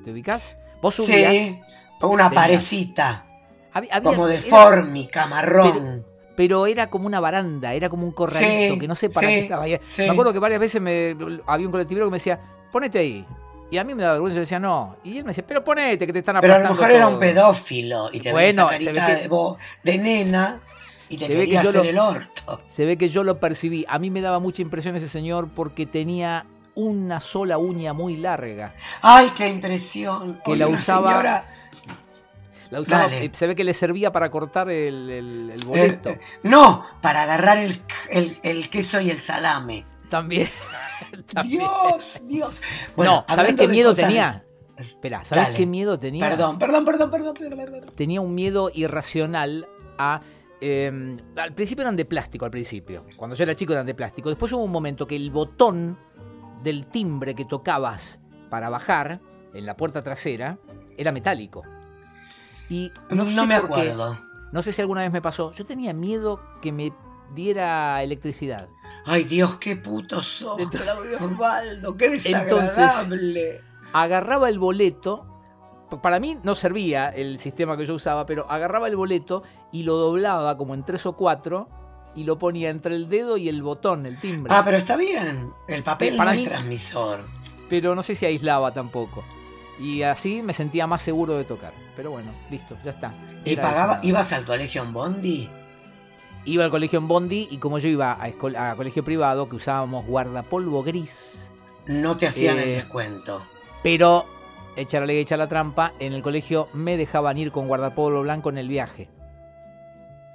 ¿Te 0.05 0.11
ubicás? 0.13 0.57
Vos 0.83 0.97
subías. 0.97 1.33
Sí, 1.33 1.61
una 2.03 2.29
parecita, 2.31 3.25
había- 3.73 3.95
había- 3.95 4.11
como 4.11 4.27
de 4.27 4.37
era- 4.39 4.45
formica, 4.45 5.27
marrón. 5.27 6.05
Pero 6.37 6.67
era 6.67 6.89
como 6.89 7.07
una 7.07 7.21
baranda, 7.21 7.75
era 7.75 7.89
como 7.89 8.05
un 8.07 8.13
corralito 8.13 8.75
Sí, 8.75 8.81
que 8.81 8.89
no 8.89 8.95
sé 8.95 9.09
para 9.11 9.27
sí, 9.29 9.35
qué 9.35 9.41
estaba 9.41 9.65
sí. 9.83 10.03
Me 10.03 10.11
acuerdo 10.11 10.33
que 10.33 10.39
varias 10.39 10.61
veces 10.61 10.81
me, 10.83 11.17
había 11.47 11.67
un 11.67 11.73
colectivero 11.73 12.07
que 12.07 12.11
me 12.11 12.17
decía, 12.17 12.41
ponete 12.73 12.99
ahí. 12.99 13.25
Y 13.71 13.79
a 13.79 13.85
mí 13.85 13.95
me 13.95 14.03
daba 14.03 14.15
vergüenza, 14.15 14.37
yo 14.37 14.41
decía, 14.41 14.61
no. 14.61 14.97
Y 15.05 15.17
él 15.19 15.25
me 15.25 15.29
decía, 15.31 15.45
pero 15.47 15.65
ponete, 15.65 16.07
que 16.07 16.13
te 16.13 16.19
están 16.21 16.37
Pero 16.41 16.55
a 16.55 16.59
lo 16.59 16.69
mejor 16.71 16.91
era 16.91 17.07
un 17.09 17.15
todo". 17.15 17.21
pedófilo 17.21 18.11
y 18.13 18.21
te 18.21 18.31
Bueno, 18.31 18.69
se 18.79 18.93
ve 18.93 19.01
que- 19.01 19.29
de, 19.29 19.57
de 19.93 19.99
nena 19.99 20.61
y 21.09 21.17
te 21.17 21.27
Se 21.27 21.33
ve 21.35 21.39
que 21.41 21.45
quería 21.47 21.61
hacer 21.61 21.75
lo- 21.75 21.83
el 21.83 21.99
orto. 21.99 22.59
Se 22.67 22.85
ve 22.85 22.97
que 22.99 23.09
yo 23.09 23.25
lo 23.25 23.41
percibí. 23.41 23.85
A 23.89 23.99
mí 23.99 24.11
me 24.11 24.21
daba 24.21 24.39
mucha 24.39 24.63
impresión 24.63 24.95
ese 24.97 25.09
señor 25.09 25.49
porque 25.55 25.87
tenía 25.87 26.47
una 26.77 27.21
sola 27.21 27.57
uña 27.59 27.93
muy 27.93 28.17
larga. 28.17 28.75
¡Ay, 29.01 29.31
qué 29.37 29.49
impresión! 29.49 30.41
Que 30.45 30.57
la 30.57 30.67
usaba- 30.69 31.11
señora- 31.13 31.55
La 32.71 32.81
usaba, 32.81 33.05
Dale. 33.05 33.31
se 33.33 33.47
ve 33.47 33.55
que 33.55 33.65
le 33.65 33.75
servía 33.75 34.11
para 34.13 34.31
cortar 34.31 34.71
el, 34.71 35.11
el- 35.11 35.51
el 35.55 35.65
boleto. 35.67 36.11
eh, 36.11 36.21
no, 36.43 36.85
para 37.01 37.23
agarrar 37.25 37.59
el, 37.59 38.71
queso 38.71 39.01
y 39.01 39.11
el 39.11 39.21
salame. 39.21 39.85
También. 40.09 40.49
También. 41.33 41.61
Dios, 41.61 42.23
Dios. 42.27 42.63
no, 42.97 43.25
¿sabes 43.29 43.55
qué 43.55 43.69
miedo 43.69 43.91
cosas- 43.91 44.07
tenía? 44.07 44.45
Espera, 44.77 45.25
¿sabes 45.25 45.45
Dale. 45.45 45.57
qué 45.57 45.67
miedo 45.67 45.99
tenía? 45.99 46.29
Perdón, 46.29 46.59
perdón, 46.59 46.85
perdón, 46.85 47.11
perdón, 47.11 47.35
perdón, 47.35 47.59
perdón. 47.59 47.91
tenía 47.95 48.21
un 48.21 48.35
miedo 48.35 48.71
irracional 48.75 49.69
a... 49.99 50.21
eh, 50.61 51.17
al 51.37 51.55
principio 51.55 51.83
eran 51.83 51.95
de 51.97 52.05
plástico, 52.05 52.45
al 52.45 52.51
principio. 52.51 53.05
Cuando 53.17 53.37
yo 53.37 53.45
era 53.45 53.55
chico 53.55 53.73
eran 53.73 53.87
de 53.87 53.95
plástico. 53.95 54.31
Después 54.31 54.53
hubo 54.53 54.65
un 54.65 54.73
momento 54.73 55.07
que 55.07 55.15
el 55.15 55.31
botón 55.31 55.97
del 56.63 56.87
timbre 56.87 57.35
que 57.37 57.45
tocabas 57.45 58.19
para 58.51 58.69
bajar 58.69 59.21
en 59.53 59.65
la 59.67 59.77
puerta 59.77 60.03
trasera 60.03 60.59
era 60.97 61.13
metálico. 61.13 61.63
Y 62.69 62.93
no, 63.11 63.25
No, 63.25 63.27
sé 63.27 63.41
me 63.47 63.49
qué, 63.49 63.55
acuerdo. 63.55 64.19
no 64.53 64.63
sé 64.63 64.73
si 64.73 64.81
alguna 64.81 65.03
vez 65.03 65.13
me 65.13 65.21
pasó. 65.23 65.53
Yo 65.53 65.67
tenía 65.67 65.93
miedo 65.93 66.41
que 66.63 66.73
me 66.73 66.93
diera 67.35 68.03
electricidad. 68.03 68.69
Ay, 69.07 69.25
Dios, 69.25 69.57
qué 69.57 69.77
puto 69.77 70.23
sos, 70.23 70.61
Entonces- 70.61 70.83
Claudio 70.91 71.17
Osvaldo, 71.19 71.97
qué 71.97 72.07
Entonces- 72.07 72.33
desagradable. 72.33 73.61
agarraba 73.93 74.49
el 74.49 74.59
boleto. 74.59 75.27
Para 76.03 76.19
mí 76.19 76.37
no 76.43 76.55
servía 76.55 77.09
el 77.11 77.39
sistema 77.39 77.77
que 77.77 77.87
yo 77.87 77.95
usaba, 77.95 78.27
pero 78.27 78.51
agarraba 78.51 78.89
el 78.89 78.97
boleto 78.97 79.43
y 79.71 79.83
lo 79.83 79.97
doblaba 79.97 80.57
como 80.57 80.75
en 80.75 80.83
tres 80.83 81.07
o 81.07 81.13
cuatro 81.15 81.69
y 82.17 82.25
lo 82.25 82.39
ponía 82.39 82.71
entre 82.71 82.95
el 82.97 83.09
dedo 83.09 83.37
y 83.37 83.49
el 83.49 83.63
botón, 83.63 84.07
el 84.07 84.19
timbre. 84.19 84.53
Ah, 84.55 84.63
pero 84.65 84.77
está 84.79 84.97
bien. 84.97 85.53
El 85.69 85.83
papel 85.83 86.17
Para 86.17 86.31
no 86.33 86.37
mí- 86.37 86.43
es 86.43 86.49
transmisor. 86.49 87.21
Pero 87.69 87.95
no 87.95 88.03
sé 88.03 88.15
si 88.15 88.25
aislaba 88.27 88.73
tampoco. 88.73 89.23
Y 89.81 90.03
así 90.03 90.41
me 90.43 90.53
sentía 90.53 90.87
más 90.87 91.03
seguro 91.03 91.37
de 91.37 91.45
tocar. 91.45 91.73
Pero 91.97 92.11
bueno, 92.13 92.33
listo, 92.51 92.77
ya 92.85 92.91
está. 92.93 93.13
¿Y 93.45 93.57
pagaba, 93.57 93.95
eso 93.95 94.09
ibas 94.09 94.33
al 94.33 94.45
colegio 94.45 94.83
en 94.83 94.93
Bondi? 94.93 95.49
Iba 96.45 96.65
al 96.65 96.71
colegio 96.71 96.99
en 96.99 97.09
Bondi 97.09 97.49
y 97.51 97.57
como 97.59 97.79
yo 97.79 97.89
iba 97.89 98.19
a, 98.21 98.75
colegio 98.77 99.03
privado 99.05 99.49
que 99.49 99.57
usábamos 99.57 100.07
guardapolvo 100.07 100.83
gris, 100.83 101.51
No 101.87 102.17
te 102.17 102.27
hacían 102.27 102.59
el 102.59 102.69
Eh, 102.69 102.75
descuento. 102.77 103.43
pero 103.83 104.27
echa 104.77 105.01
la 105.01 105.07
ley, 105.07 105.19
echa 105.19 105.37
la 105.37 105.49
trampa, 105.49 105.93
en 106.01 106.13
el 106.13 106.23
colegio 106.23 106.69
me 106.73 106.97
dejaban 106.97 107.39
ir 107.39 107.51
con 107.51 107.67
guardapolvo 107.69 108.21
blanco 108.23 108.51
en 108.51 108.59
el 108.59 108.69
viaje. 108.69 109.09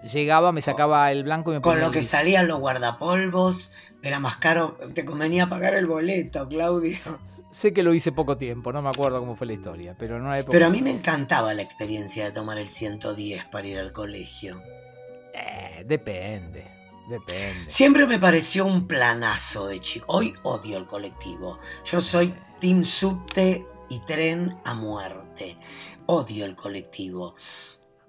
Llegaba, 0.04 0.52
me 0.52 0.62
sacaba 0.62 1.12
el 1.12 1.24
blanco 1.24 1.52
y 1.52 1.56
me 1.56 1.62
ponía 1.62 1.74
Con 1.74 1.80
lo 1.82 1.88
el 1.88 1.92
que 1.92 2.00
gris. 2.00 2.10
salían 2.10 2.48
los 2.48 2.60
guardapolvos, 2.60 3.72
era 4.02 4.20
más 4.20 4.38
caro, 4.38 4.78
te 4.94 5.06
convenía 5.06 5.50
pagar 5.50 5.74
el 5.74 5.86
boleto, 5.88 6.48
Claudio. 6.48 6.98
Sé 7.52 7.74
que 7.74 7.84
lo 7.84 7.94
hice 7.94 8.12
poco 8.12 8.38
tiempo, 8.38 8.72
no 8.72 8.82
me 8.82 8.90
acuerdo 8.90 9.20
cómo 9.20 9.36
fue 9.36 9.48
la 9.48 9.54
historia, 9.54 9.96
pero 9.98 10.18
en 10.18 10.24
una 10.24 10.40
época... 10.40 10.52
Pero 10.54 10.68
a 10.68 10.70
mí 10.70 10.82
me 10.82 10.92
encantaba 10.92 11.54
la 11.54 11.62
experiencia 11.62 12.26
de 12.26 12.32
tomar 12.32 12.58
el 12.58 12.68
110 12.68 13.46
para 13.46 13.68
ir 13.68 13.78
al 13.80 13.92
colegio. 13.92 14.62
Eh, 15.34 15.84
depende, 15.86 16.66
depende. 17.10 17.70
Siempre 17.70 18.06
me 18.06 18.20
pareció 18.20 18.66
un 18.66 18.88
planazo 18.88 19.68
de 19.68 19.80
chico. 19.80 20.06
Hoy 20.10 20.34
odio 20.44 20.78
el 20.78 20.86
colectivo. 20.86 21.60
Yo 21.86 22.02
soy 22.02 22.34
Team 22.60 22.84
Subte 22.84 23.66
y 23.90 24.00
tren 24.02 24.58
a 24.64 24.74
muerte. 24.74 25.58
Odio 26.06 26.46
el 26.46 26.56
colectivo. 26.56 27.36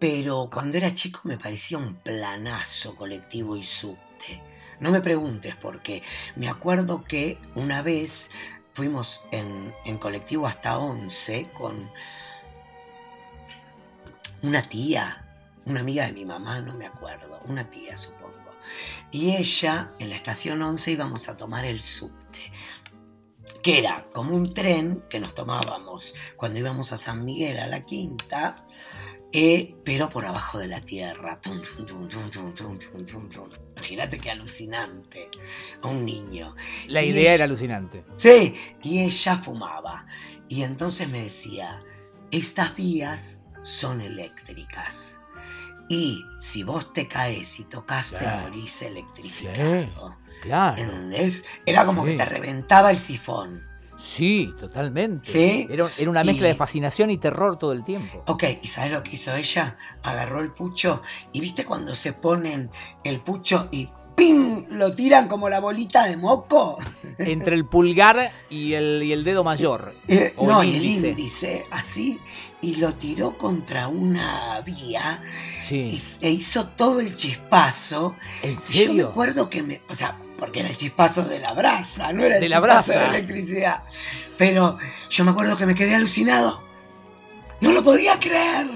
Pero 0.01 0.49
cuando 0.53 0.79
era 0.79 0.95
chico 0.95 1.21
me 1.25 1.37
parecía 1.37 1.79
un 1.79 1.95
planazo 1.95 2.97
colectivo 2.97 3.57
y 3.57 3.63
subte. 3.63 4.43
No 4.81 4.91
me 4.91 5.03
preguntes 5.03 5.55
por 5.57 5.83
qué. 5.83 6.03
Me 6.37 6.49
acuerdo 6.49 7.05
que 7.05 7.39
una 7.55 7.83
vez 7.83 8.31
fuimos 8.73 9.27
en, 9.31 9.99
colectivo 9.99 10.47
hasta 10.47 10.79
11 10.79 11.51
con 11.53 11.91
una 14.43 14.69
tía, 14.71 15.27
una 15.67 15.81
amiga 15.81 16.07
de 16.07 16.13
mi 16.13 16.25
mamá, 16.25 16.61
no 16.61 16.73
me 16.75 16.87
acuerdo, 16.87 17.43
una 17.45 17.69
tía 17.69 17.99
supongo. 17.99 18.31
Y 19.11 19.37
ella, 19.37 19.91
en 19.99 20.09
la 20.09 20.17
estación 20.17 20.63
11 20.63 20.93
íbamos 20.93 21.29
a 21.29 21.37
tomar 21.37 21.67
el 21.67 21.83
subte, 21.83 22.51
que 23.63 23.79
era 23.79 24.03
como 24.15 24.35
un 24.35 24.55
tren 24.55 25.05
que 25.11 25.21
nos 25.21 25.35
tomábamos 25.35 26.15
cuando 26.37 26.59
íbamos 26.59 26.93
a 26.93 26.97
San 26.97 27.27
Miguel, 27.27 27.59
a 27.59 27.67
la 27.67 27.85
quinta, 27.85 28.65
eh, 29.33 29.77
pero 29.85 30.09
por 30.09 30.25
abajo 30.25 30.59
de 30.59 30.67
la 30.67 30.81
tierra. 30.81 31.41
Imagínate 33.77 34.19
qué 34.19 34.31
alucinante. 34.31 35.31
Un 35.83 36.05
niño. 36.05 36.55
La 36.89 37.03
idea 37.03 37.35
era 37.35 37.45
alucinante. 37.45 38.05
Sí, 38.17 38.55
y 38.83 39.01
ella 39.01 39.37
fumaba. 39.37 40.07
Y 40.49 40.63
entonces 40.63 41.09
me 41.09 41.23
decía, 41.23 41.81
estas 42.31 42.75
vías 42.75 43.45
son 43.63 44.01
eléctricas. 44.01 45.19
Y 45.89 46.25
si 46.39 46.63
vos 46.63 46.93
te 46.93 47.07
caes 47.09 47.59
y 47.61 47.65
tocaste, 47.65 48.19
claro. 48.19 48.43
morís 48.43 48.83
electrificado. 48.83 50.11
Sí, 50.11 50.41
claro. 50.43 50.83
Era 51.67 51.85
como 51.85 52.05
que 52.05 52.15
te 52.15 52.25
reventaba 52.25 52.91
el 52.91 52.99
sifón. 52.99 53.70
Sí, 54.01 54.53
totalmente. 54.59 55.31
Sí. 55.31 55.67
Era, 55.71 55.89
era 55.99 56.11
una 56.11 56.25
mezcla 56.25 56.47
Y- 56.49 56.51
de 56.53 56.55
fascinación 56.57 57.11
y 57.11 57.19
terror 57.19 57.59
todo 57.59 57.73
el 57.73 57.85
tiempo. 57.85 58.23
Ok, 58.27 58.45
¿y 58.63 58.67
sabes 58.69 58.91
lo 58.93 59.03
que 59.03 59.13
hizo 59.13 59.35
ella? 59.37 59.77
Agarró 60.03 60.41
el 60.41 60.53
pucho 60.53 61.03
y 61.33 61.41
viste 61.41 61.65
cuando 61.65 61.95
se 61.95 62.13
ponen 62.15 62.71
el 63.05 63.21
pucho 63.21 63.69
y 63.71 63.89
¡ping! 64.17 64.65
Lo 64.71 64.95
tiran 64.95 65.29
como 65.29 65.49
la 65.49 65.61
bolita 65.61 66.05
de 66.07 66.17
moco. 66.17 66.79
Entre 67.19 67.55
el 67.55 67.67
pulgar 67.67 68.33
y 68.49 68.73
el, 68.73 69.03
y 69.03 69.13
el 69.13 69.23
dedo 69.25 69.45
mayor. 69.45 69.95
Eh, 70.09 70.33
O 70.37 70.47
no, 70.47 70.63
el 70.63 70.69
y 70.71 70.77
el 70.77 70.85
índice. 70.85 71.09
índice, 71.11 71.67
así, 71.71 72.21
y 72.63 72.77
lo 72.77 72.95
tiró 72.95 73.37
contra 73.39 73.89
una 73.89 74.61
vía 74.63 75.23
y, 75.23 75.63
Sí. 75.63 75.91
s- 75.97 76.19
e 76.21 76.31
hizo 76.31 76.69
todo 76.69 77.01
el 77.01 77.15
chispazo. 77.15 78.15
¿En 78.43 78.53
Y 78.53 78.55
yo 78.55 78.61
me 78.61 78.67
serio? 78.67 79.09
acuerdo 79.09 79.49
que 79.51 79.63
me. 79.63 79.81
O 79.89 79.95
sea, 79.95 80.19
porque 80.41 80.61
era 80.61 80.69
el 80.71 80.77
chispazo 80.77 81.23
de 81.23 81.39
la 81.39 81.53
brasa, 81.53 82.13
no 82.13 82.25
era 82.25 82.37
el 82.37 82.41
De 82.41 82.49
la 82.49 82.57
chispazo 82.57 82.91
de 82.93 82.97
brasa. 82.99 83.11
la 83.13 83.17
electricidad. 83.19 83.83
Pero 84.37 84.79
yo 85.11 85.25
me 85.25 85.31
acuerdo 85.31 85.57
que 85.57 85.67
me 85.67 85.75
quedé 85.77 85.95
alucinado. 85.95 86.63
No 87.61 87.71
lo 87.73 87.85
podía 87.85 88.19
creer. 88.19 88.69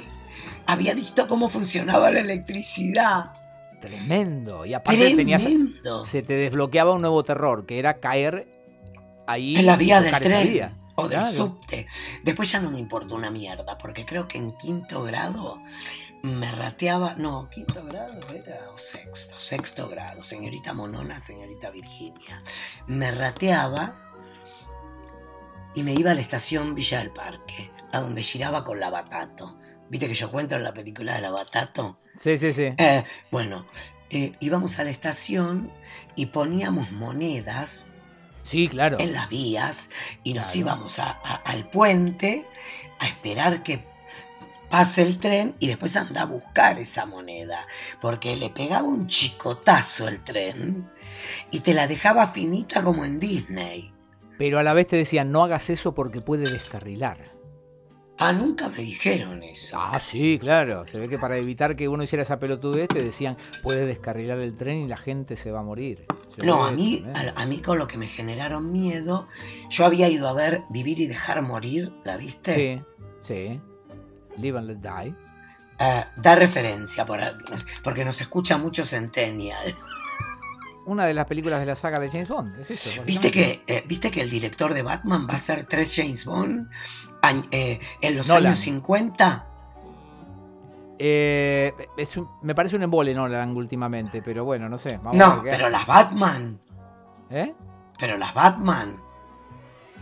Había 0.66 0.94
visto 0.94 1.26
cómo 1.26 1.48
funcionaba 1.48 2.10
la 2.10 2.20
electricidad. 2.20 3.32
Tremendo. 3.80 4.64
Y 4.64 4.74
aparte 4.74 5.14
tenías, 5.16 5.42
Tremendo. 5.42 6.04
se 6.04 6.22
te 6.22 6.34
desbloqueaba 6.34 6.92
un 6.94 7.00
nuevo 7.00 7.22
terror, 7.24 7.66
que 7.66 7.78
era 7.78 7.98
caer 7.98 8.46
ahí 9.26 9.56
En 9.56 9.66
la 9.66 9.76
vía 9.76 10.00
del 10.00 10.14
tren. 10.20 10.74
O 10.96 11.08
del 11.08 11.18
Claro. 11.18 11.32
subte. 11.34 11.86
Después 12.22 12.52
ya 12.52 12.60
no 12.60 12.70
me 12.70 12.78
importó 12.78 13.14
una 13.16 13.30
mierda, 13.30 13.76
porque 13.78 14.04
creo 14.06 14.28
que 14.28 14.38
en 14.38 14.56
quinto 14.56 15.02
grado 15.02 15.58
me 16.24 16.50
rateaba. 16.52 17.14
No, 17.16 17.48
quinto 17.50 17.84
grado 17.84 18.20
era 18.34 18.70
o 18.74 18.78
sexto, 18.78 19.38
sexto 19.38 19.88
grado, 19.88 20.24
señorita 20.24 20.72
Monona, 20.72 21.18
señorita 21.20 21.68
Virginia. 21.70 22.42
Me 22.86 23.10
rateaba 23.10 24.00
y 25.74 25.82
me 25.82 25.92
iba 25.92 26.12
a 26.12 26.14
la 26.14 26.20
estación 26.22 26.74
Villa 26.74 26.98
del 27.00 27.10
Parque, 27.10 27.70
a 27.92 28.00
donde 28.00 28.22
giraba 28.22 28.64
con 28.64 28.80
la 28.80 28.88
Batato. 28.90 29.58
¿Viste 29.90 30.08
que 30.08 30.14
yo 30.14 30.30
cuento 30.30 30.56
en 30.56 30.62
la 30.64 30.72
película 30.72 31.14
de 31.14 31.20
la 31.20 31.30
Batato? 31.30 31.98
Sí, 32.18 32.38
sí, 32.38 32.52
sí. 32.54 32.72
Eh, 32.78 33.04
bueno, 33.30 33.66
eh, 34.08 34.32
íbamos 34.40 34.78
a 34.78 34.84
la 34.84 34.90
estación 34.90 35.70
y 36.16 36.26
poníamos 36.26 36.90
monedas 36.90 37.92
Sí, 38.42 38.68
claro. 38.68 38.98
en 38.98 39.12
las 39.12 39.28
vías 39.28 39.90
y 40.22 40.32
nos 40.32 40.46
Claro. 40.46 40.58
íbamos 40.60 40.98
a- 41.00 41.20
a- 41.22 41.34
al 41.44 41.68
puente 41.68 42.46
a 42.98 43.08
esperar 43.08 43.62
que 43.62 43.92
pase 44.68 45.02
el 45.02 45.18
tren 45.18 45.54
y 45.58 45.68
después 45.68 45.96
anda 45.96 46.22
a 46.22 46.26
buscar 46.26 46.78
esa 46.78 47.06
moneda, 47.06 47.66
porque 48.00 48.36
le 48.36 48.50
pegaba 48.50 48.88
un 48.88 49.06
chicotazo 49.06 50.08
el 50.08 50.22
tren 50.22 50.90
y 51.50 51.60
te 51.60 51.74
la 51.74 51.86
dejaba 51.86 52.26
finita 52.26 52.82
como 52.82 53.04
en 53.04 53.20
Disney. 53.20 53.92
Pero 54.38 54.58
a 54.58 54.62
la 54.62 54.72
vez 54.72 54.88
te 54.88 54.96
decían, 54.96 55.30
no 55.30 55.44
hagas 55.44 55.70
eso 55.70 55.94
porque 55.94 56.20
puede 56.20 56.50
descarrilar. 56.50 57.34
Ah, 58.16 58.32
nunca 58.32 58.68
me 58.68 58.78
dijeron 58.78 59.42
eso. 59.42 59.76
Ah, 59.78 59.98
sí, 59.98 60.38
claro. 60.38 60.86
Se 60.86 60.98
ve 60.98 61.08
que 61.08 61.18
para 61.18 61.36
evitar 61.36 61.74
que 61.74 61.88
uno 61.88 62.04
hiciera 62.04 62.22
esa 62.22 62.38
pelotudez 62.38 62.88
te 62.88 63.02
decían, 63.02 63.36
puede 63.62 63.86
descarrilar 63.86 64.38
el 64.38 64.54
tren 64.54 64.78
y 64.78 64.88
la 64.88 64.96
gente 64.96 65.34
se 65.34 65.50
va 65.50 65.60
a 65.60 65.62
morir. 65.64 66.06
No, 66.38 66.64
a 66.64 66.70
mí, 66.70 67.04
a 67.34 67.46
mí 67.46 67.60
con 67.60 67.78
lo 67.78 67.88
que 67.88 67.98
me 67.98 68.06
generaron 68.06 68.70
miedo, 68.70 69.28
yo 69.68 69.84
había 69.84 70.08
ido 70.08 70.28
a 70.28 70.32
ver 70.32 70.62
Vivir 70.70 71.00
y 71.00 71.06
Dejar 71.06 71.42
Morir, 71.42 71.92
¿la 72.04 72.16
viste? 72.16 72.54
Sí, 72.54 72.82
sí. 73.20 73.60
Live 74.38 74.58
and 74.58 74.66
let 74.68 74.76
die. 74.76 75.14
Eh, 75.78 76.04
da 76.16 76.34
referencia, 76.36 77.04
por, 77.04 77.20
porque 77.82 78.04
nos 78.04 78.20
escucha 78.20 78.58
mucho 78.58 78.84
Centennial. 78.86 79.74
Una 80.86 81.06
de 81.06 81.14
las 81.14 81.26
películas 81.26 81.60
de 81.60 81.66
la 81.66 81.76
saga 81.76 81.98
de 81.98 82.10
James 82.10 82.28
Bond, 82.28 82.58
es 82.58 82.70
eso. 82.70 83.02
¿Viste 83.04 83.30
que, 83.30 83.62
eh, 83.66 83.84
¿Viste 83.88 84.10
que 84.10 84.20
el 84.20 84.28
director 84.30 84.74
de 84.74 84.82
Batman 84.82 85.26
va 85.28 85.34
a 85.34 85.38
ser 85.38 85.64
tres 85.64 85.94
James 85.96 86.24
Bond 86.26 86.68
eh, 87.50 87.80
en 88.02 88.16
los 88.16 88.28
Nolan. 88.28 88.46
años 88.48 88.58
50? 88.58 89.46
Eh, 90.98 91.72
es 91.96 92.16
un- 92.16 92.28
me 92.42 92.54
parece 92.54 92.76
un 92.76 92.82
embole 92.82 93.14
Nolan 93.14 93.56
últimamente, 93.56 94.22
pero 94.22 94.44
bueno, 94.44 94.68
no 94.68 94.78
sé. 94.78 94.98
Vamos 94.98 95.16
a 95.16 95.18
No, 95.36 95.42
ver 95.42 95.52
pero 95.54 95.64
hace. 95.64 95.72
las 95.72 95.86
Batman. 95.86 96.60
¿Eh? 97.30 97.54
Pero 97.98 98.16
las 98.16 98.34
Batman. 98.34 99.00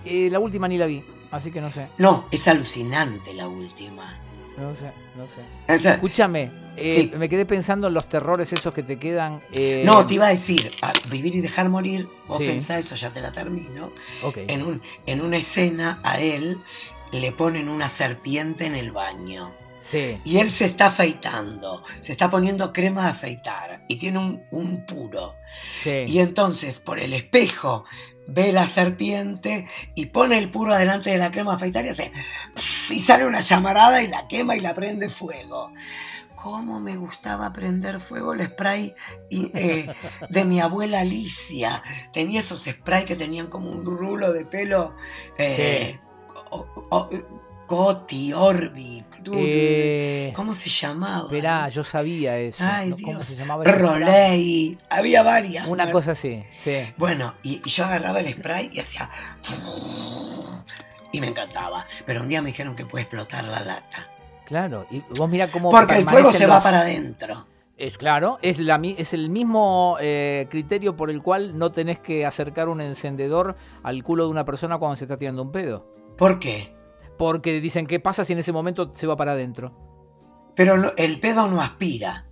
Eh, 0.05 0.29
La 0.31 0.41
última 0.41 0.67
ni 0.69 0.77
la 0.79 0.87
vi, 0.87 1.05
así 1.33 1.51
que 1.51 1.61
no 1.61 1.71
sé. 1.71 1.89
No, 1.99 2.27
es 2.31 2.47
alucinante 2.47 3.35
la 3.35 3.49
última. 3.49 4.19
No 4.57 4.75
sé, 4.77 4.93
no 5.17 5.27
sé. 5.27 5.89
Escúchame, 5.95 6.51
eh, 6.77 6.95
Sí. 7.11 7.13
me 7.17 7.29
quedé 7.29 7.47
pensando 7.47 7.89
en 7.89 7.95
los 7.95 8.07
terrores 8.09 8.53
esos 8.53 8.73
que 8.75 8.83
te 8.83 8.99
quedan. 8.99 9.41
eh, 9.53 9.83
No, 9.85 10.07
te 10.07 10.15
iba 10.15 10.27
a 10.27 10.31
decir, 10.31 10.71
a 10.83 10.93
vivir 11.09 11.35
y 11.35 11.41
dejar 11.41 11.69
morir, 11.71 12.07
vos 12.29 12.37
Sí. 12.39 12.47
pensá 12.47 12.79
eso, 12.79 12.95
ya 12.95 13.11
te 13.11 13.21
la 13.21 13.33
termino. 13.33 13.93
Ok. 14.23 14.39
En, 14.47 14.63
un, 14.63 14.83
en 15.07 15.23
una 15.23 15.39
escena 15.39 16.01
a 16.05 16.21
él 16.21 16.59
le 17.13 17.33
ponen 17.33 17.69
una 17.71 17.89
serpiente 17.89 18.67
en 18.67 18.75
el 18.75 18.93
baño. 18.93 19.53
Sí. 19.83 20.21
Y 20.25 20.39
él 20.39 20.51
se 20.53 20.65
está 20.67 20.87
afeitando, 20.87 21.83
se 22.01 22.13
está 22.13 22.31
poniendo 22.31 22.73
crema 22.73 23.03
de 23.05 23.11
afeitar 23.11 23.85
y 23.89 23.97
tiene 23.97 24.19
un, 24.19 24.41
un 24.53 24.87
puro. 24.87 25.35
Sí. 25.81 26.05
Y 26.07 26.21
entonces 26.21 26.79
por 26.81 27.01
el 27.01 27.13
espejo 27.13 27.85
ve 28.29 28.53
la 28.53 28.67
serpiente 28.67 29.67
y 29.97 30.07
pone 30.07 30.39
el 30.39 30.51
puro 30.51 30.75
delante 30.75 31.11
de 31.11 31.19
la 31.19 31.31
crema 31.33 31.51
de 31.51 31.57
afeitar 31.57 31.85
y 31.85 31.89
hace 31.89 32.13
pss, 32.55 32.93
y 32.93 33.01
sale 33.01 33.27
una 33.27 33.41
llamarada 33.41 34.03
y 34.03 34.09
la 34.09 34.29
quema 34.29 34.57
y 34.57 34.61
la 34.61 34.73
prende 34.73 35.09
fuego. 35.09 35.73
¿Cómo 36.37 36.81
me 36.81 36.97
gustaba 36.97 37.53
prender 37.53 38.01
fuego 38.01 38.33
el 38.35 38.45
spray 38.47 38.95
y, 39.31 39.51
eh, 39.57 39.93
de 40.29 40.45
mi 40.45 40.61
abuela 40.61 41.01
Alicia? 41.01 41.83
Tenía 42.13 42.41
esos 42.41 42.63
sprays 42.65 43.05
que 43.05 43.15
tenían 43.15 43.47
como 43.49 43.71
un 43.71 43.85
rulo 43.85 44.33
de 44.33 44.45
pelo. 44.45 44.97
eh, 45.39 46.01
o- 46.51 46.67
o- 46.91 47.09
Coti, 47.73 48.35
Orbi. 48.35 49.03
Eh, 49.33 50.31
¿Cómo 50.37 50.53
se 50.53 50.69
llamaba? 50.69 51.25
Esperá, 51.25 51.71
yo 51.71 51.83
sabía 51.83 52.37
eso. 52.37 52.63
Ay, 52.63 52.91
¿no? 52.91 52.97
¿Cómo 52.97 53.13
Dios. 53.13 53.25
se 53.25 53.35
llamaba 53.35 53.65
Roley. 53.65 54.77
Había 54.91 55.23
varias. 55.23 55.67
Una 55.67 55.87
¿no? 55.87 55.93
cosa 55.93 56.13
así, 56.13 56.45
sí. 56.55 56.93
Bueno, 56.99 57.33
y, 57.43 57.63
y 57.65 57.71
yo 57.71 57.87
agarraba 57.87 58.21
el 58.21 58.29
spray 58.29 58.69
y 58.75 58.81
hacía. 58.81 59.09
Y 61.13 61.21
me 61.23 61.29
encantaba. 61.29 61.87
Pero 62.05 62.21
un 62.21 62.29
día 62.29 62.43
me 62.43 62.49
dijeron 62.49 62.77
que 62.77 62.85
puede 62.85 63.05
explotar 63.05 63.45
la 63.45 63.61
lata. 63.61 64.07
Claro. 64.45 64.87
Y 64.91 65.01
vos 65.17 65.31
mira 65.31 65.51
cómo. 65.51 65.71
Porque 65.71 65.97
el 65.97 66.05
fuego 66.05 66.31
se 66.31 66.45
va 66.45 66.63
para 66.63 66.81
adentro. 66.81 67.47
Es 67.79 67.97
claro, 67.97 68.37
es, 68.43 68.61
la, 68.61 68.79
es 68.99 69.15
el 69.15 69.31
mismo 69.31 69.97
eh, 69.99 70.47
criterio 70.51 70.95
por 70.95 71.09
el 71.09 71.23
cual 71.23 71.59
no 71.59 71.73
tenés 71.73 71.99
que 72.01 72.27
acercar 72.27 72.69
un 72.69 72.83
encendedor 72.83 73.57
al 73.83 74.03
culo 74.03 74.25
de 74.25 74.31
una 74.31 74.45
persona 74.45 74.77
cuando 74.77 74.97
se 74.97 75.07
está 75.07 75.17
tirando 75.17 75.41
un 75.41 75.53
pedo. 75.53 75.87
¿Por 76.19 76.39
qué? 76.39 76.82
Porque 77.23 77.61
dicen, 77.61 77.87
¿qué 77.87 78.01
pasa 78.01 78.25
si 78.25 78.33
en 78.33 78.41
ese 78.41 78.51
momento 78.51 78.91
se 78.97 79.07
va 79.07 79.17
para 79.17 79.31
adentro? 79.33 79.73
Pero 80.57 80.77
no- 80.77 80.91
el 80.97 81.21
pedo 81.21 81.47
no 81.47 81.61
aspira. 81.63 82.27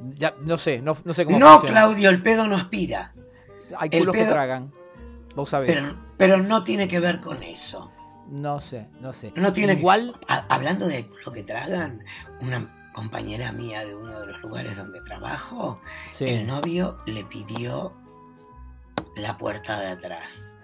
Ya, 0.00 0.34
no 0.40 0.56
sé, 0.56 0.80
no, 0.80 0.96
no 1.04 1.12
sé 1.12 1.26
cómo 1.26 1.38
No, 1.38 1.58
funciona. 1.58 1.80
Claudio, 1.82 2.08
el 2.08 2.22
pedo 2.22 2.48
no 2.48 2.56
aspira. 2.56 3.12
Hay 3.76 3.90
culos 3.90 4.14
que 4.14 4.24
tragan. 4.24 4.72
Vos 5.34 5.50
sabés. 5.50 5.70
Pero, 5.78 5.96
pero 6.16 6.38
no 6.38 6.64
tiene 6.64 6.88
que 6.88 6.98
ver 6.98 7.20
con 7.20 7.42
eso. 7.42 7.92
No 8.30 8.58
sé, 8.58 8.88
no 9.00 9.12
sé. 9.12 9.34
No 9.36 9.52
tiene 9.52 9.74
Igual, 9.74 10.14
hablando 10.48 10.86
de 10.88 11.06
lo 11.26 11.32
que 11.32 11.42
tragan, 11.42 12.02
una 12.40 12.90
compañera 12.94 13.52
mía 13.52 13.84
de 13.84 13.94
uno 13.94 14.18
de 14.18 14.28
los 14.28 14.40
lugares 14.40 14.78
donde 14.78 15.02
trabajo, 15.02 15.78
sí. 16.08 16.24
el 16.24 16.46
novio 16.46 16.96
le 17.04 17.22
pidió 17.24 17.92
la 19.14 19.36
puerta 19.36 19.78
de 19.78 19.88
atrás. 19.88 20.56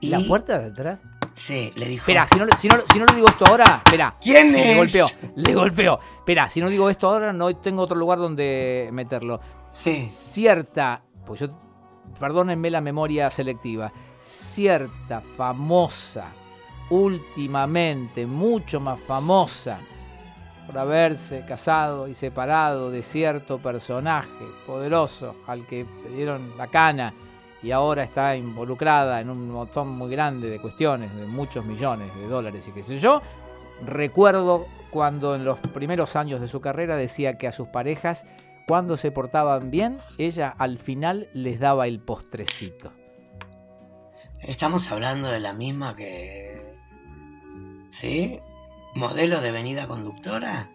¿La 0.00 0.18
Y- 0.18 0.26
puerta 0.28 0.58
de 0.58 0.66
atrás? 0.68 1.02
Sí, 1.32 1.72
le 1.76 1.86
dijo. 1.86 2.02
Espera, 2.02 2.26
si 2.26 2.38
no, 2.38 2.46
si, 2.58 2.68
no, 2.68 2.76
si 2.92 2.98
no 2.98 3.04
lo 3.06 3.14
digo 3.14 3.28
esto 3.28 3.44
ahora, 3.46 3.82
espera. 3.84 4.16
¿Quién 4.20 4.46
Sí, 4.48 4.52
Le 4.54 4.70
es? 4.72 4.76
golpeó, 4.76 5.06
le 5.36 5.54
golpeó. 5.54 6.00
Espera, 6.18 6.50
si 6.50 6.60
no 6.60 6.68
digo 6.68 6.90
esto 6.90 7.08
ahora, 7.08 7.32
no 7.32 7.54
tengo 7.56 7.82
otro 7.82 7.96
lugar 7.96 8.18
donde 8.18 8.88
meterlo. 8.92 9.40
Sí. 9.70 10.02
Cierta, 10.02 11.02
pues 11.24 11.40
yo, 11.40 11.48
perdónenme 12.18 12.70
la 12.70 12.80
memoria 12.80 13.30
selectiva, 13.30 13.92
cierta 14.18 15.20
famosa, 15.36 16.32
últimamente 16.90 18.26
mucho 18.26 18.80
más 18.80 19.00
famosa, 19.00 19.78
por 20.66 20.78
haberse 20.78 21.44
casado 21.46 22.06
y 22.08 22.14
separado 22.14 22.90
de 22.90 23.02
cierto 23.02 23.58
personaje 23.58 24.28
poderoso 24.66 25.36
al 25.46 25.66
que 25.66 25.84
le 26.04 26.16
dieron 26.16 26.52
la 26.56 26.66
cana 26.68 27.12
y 27.62 27.72
ahora 27.72 28.02
está 28.02 28.36
involucrada 28.36 29.20
en 29.20 29.30
un 29.30 29.50
montón 29.50 29.88
muy 29.88 30.10
grande 30.10 30.48
de 30.48 30.60
cuestiones, 30.60 31.14
de 31.14 31.26
muchos 31.26 31.64
millones 31.64 32.14
de 32.14 32.26
dólares 32.26 32.66
y 32.68 32.72
qué 32.72 32.82
sé 32.82 32.98
yo, 32.98 33.22
recuerdo 33.84 34.66
cuando 34.90 35.34
en 35.34 35.44
los 35.44 35.58
primeros 35.58 36.16
años 36.16 36.40
de 36.40 36.48
su 36.48 36.60
carrera 36.60 36.96
decía 36.96 37.38
que 37.38 37.46
a 37.46 37.52
sus 37.52 37.68
parejas, 37.68 38.24
cuando 38.66 38.96
se 38.96 39.10
portaban 39.10 39.70
bien, 39.70 39.98
ella 40.18 40.54
al 40.58 40.78
final 40.78 41.28
les 41.32 41.60
daba 41.60 41.86
el 41.86 42.00
postrecito. 42.00 42.92
Estamos 44.40 44.90
hablando 44.90 45.28
de 45.28 45.40
la 45.40 45.52
misma 45.52 45.94
que. 45.94 46.74
¿Sí? 47.90 48.40
¿Modelo 48.94 49.40
de 49.40 49.52
venida 49.52 49.86
conductora? 49.86 50.70